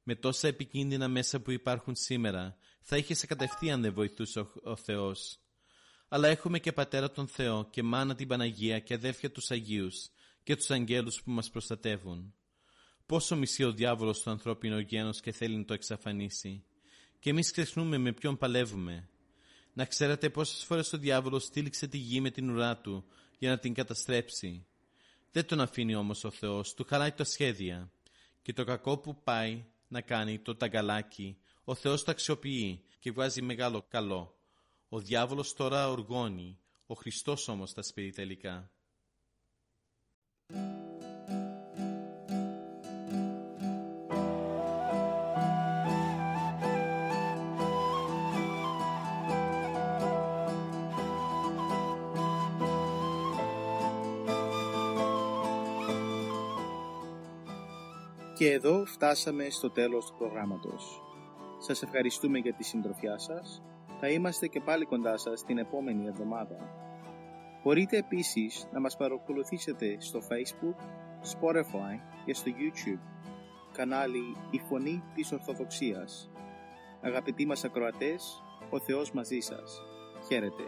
Με 0.02 0.14
τόσα 0.14 0.48
επικίνδυνα 0.48 1.08
μέσα 1.08 1.40
που 1.40 1.50
υπάρχουν 1.50 1.94
σήμερα, 1.94 2.56
θα 2.80 2.96
είχε 2.96 3.14
σε 3.14 3.26
κατευθείαν 3.26 3.80
δεν 3.80 3.92
βοηθούσε 3.92 4.40
ο, 4.40 4.52
ο 4.62 4.76
Θεός. 4.76 5.40
Αλλά 6.08 6.28
έχουμε 6.28 6.58
και 6.58 6.72
πατέρα 6.72 7.10
τον 7.10 7.26
Θεό 7.26 7.68
και 7.70 7.82
μάνα 7.82 8.14
την 8.14 8.28
Παναγία 8.28 8.78
και 8.78 8.94
αδέρφια 8.94 9.30
τους 9.30 9.50
Αγίους 9.50 10.08
και 10.46 10.56
τους 10.56 10.70
αγγέλους 10.70 11.22
που 11.22 11.30
μας 11.30 11.50
προστατεύουν. 11.50 12.34
Πόσο 13.06 13.36
μισεί 13.36 13.64
ο 13.64 13.72
διάβολος 13.72 14.22
το 14.22 14.30
ανθρώπινο 14.30 14.78
γένος 14.78 15.20
και 15.20 15.32
θέλει 15.32 15.56
να 15.56 15.64
το 15.64 15.74
εξαφανίσει. 15.74 16.64
Και 17.18 17.30
εμείς 17.30 17.50
ξεχνούμε 17.50 17.98
με 17.98 18.12
ποιον 18.12 18.36
παλεύουμε. 18.36 19.08
Να 19.72 19.84
ξέρετε 19.84 20.30
πόσες 20.30 20.64
φορές 20.64 20.92
ο 20.92 20.98
διάβολος 20.98 21.44
στήλιξε 21.44 21.86
τη 21.86 21.98
γη 21.98 22.20
με 22.20 22.30
την 22.30 22.50
ουρά 22.50 22.76
του 22.76 23.04
για 23.38 23.50
να 23.50 23.58
την 23.58 23.74
καταστρέψει. 23.74 24.66
Δεν 25.32 25.46
τον 25.46 25.60
αφήνει 25.60 25.94
όμως 25.94 26.24
ο 26.24 26.30
Θεός, 26.30 26.74
του 26.74 26.84
χαράει 26.88 27.12
τα 27.12 27.24
σχέδια. 27.24 27.92
Και 28.42 28.52
το 28.52 28.64
κακό 28.64 28.98
που 28.98 29.22
πάει 29.22 29.64
να 29.88 30.00
κάνει 30.00 30.38
το 30.38 30.56
ταγκαλάκι, 30.56 31.38
ο 31.64 31.74
Θεός 31.74 32.04
το 32.04 32.10
αξιοποιεί 32.10 32.84
και 32.98 33.12
βγάζει 33.12 33.42
μεγάλο 33.42 33.86
καλό. 33.88 34.36
Ο 34.88 34.98
διάβολος 34.98 35.54
τώρα 35.54 35.90
οργώνει, 35.90 36.58
ο 36.86 36.94
Χριστός 36.94 37.48
όμως 37.48 37.72
τα 37.72 37.82
σπίτι 37.82 38.10
τελικά. 38.10 38.70
Και 58.36 58.52
εδώ 58.52 58.84
φτάσαμε 58.84 59.50
στο 59.50 59.70
τέλος 59.70 60.06
του 60.06 60.14
προγράμματος. 60.18 61.02
Σας 61.58 61.82
ευχαριστούμε 61.82 62.38
για 62.38 62.52
τη 62.52 62.64
συντροφιά 62.64 63.18
σας. 63.18 63.62
Θα 64.00 64.08
είμαστε 64.08 64.46
και 64.46 64.60
πάλι 64.60 64.84
κοντά 64.84 65.16
σας 65.16 65.44
την 65.44 65.58
επόμενη 65.58 66.06
εβδομάδα. 66.06 66.85
Μπορείτε 67.66 67.96
επίσης 67.96 68.68
να 68.72 68.80
μας 68.80 68.96
παρακολουθήσετε 68.96 69.96
στο 69.98 70.18
Facebook, 70.18 70.76
Spotify 71.32 72.00
και 72.24 72.34
στο 72.34 72.50
YouTube. 72.50 73.00
Κανάλι 73.72 74.36
«Η 74.50 74.58
Φωνή 74.58 75.02
της 75.14 75.32
Ορθοδοξίας». 75.32 76.30
Αγαπητοί 77.00 77.46
μας 77.46 77.64
ακροατές, 77.64 78.42
ο 78.70 78.78
Θεός 78.78 79.12
μαζί 79.12 79.40
σας. 79.40 79.82
Χαίρετε. 80.28 80.62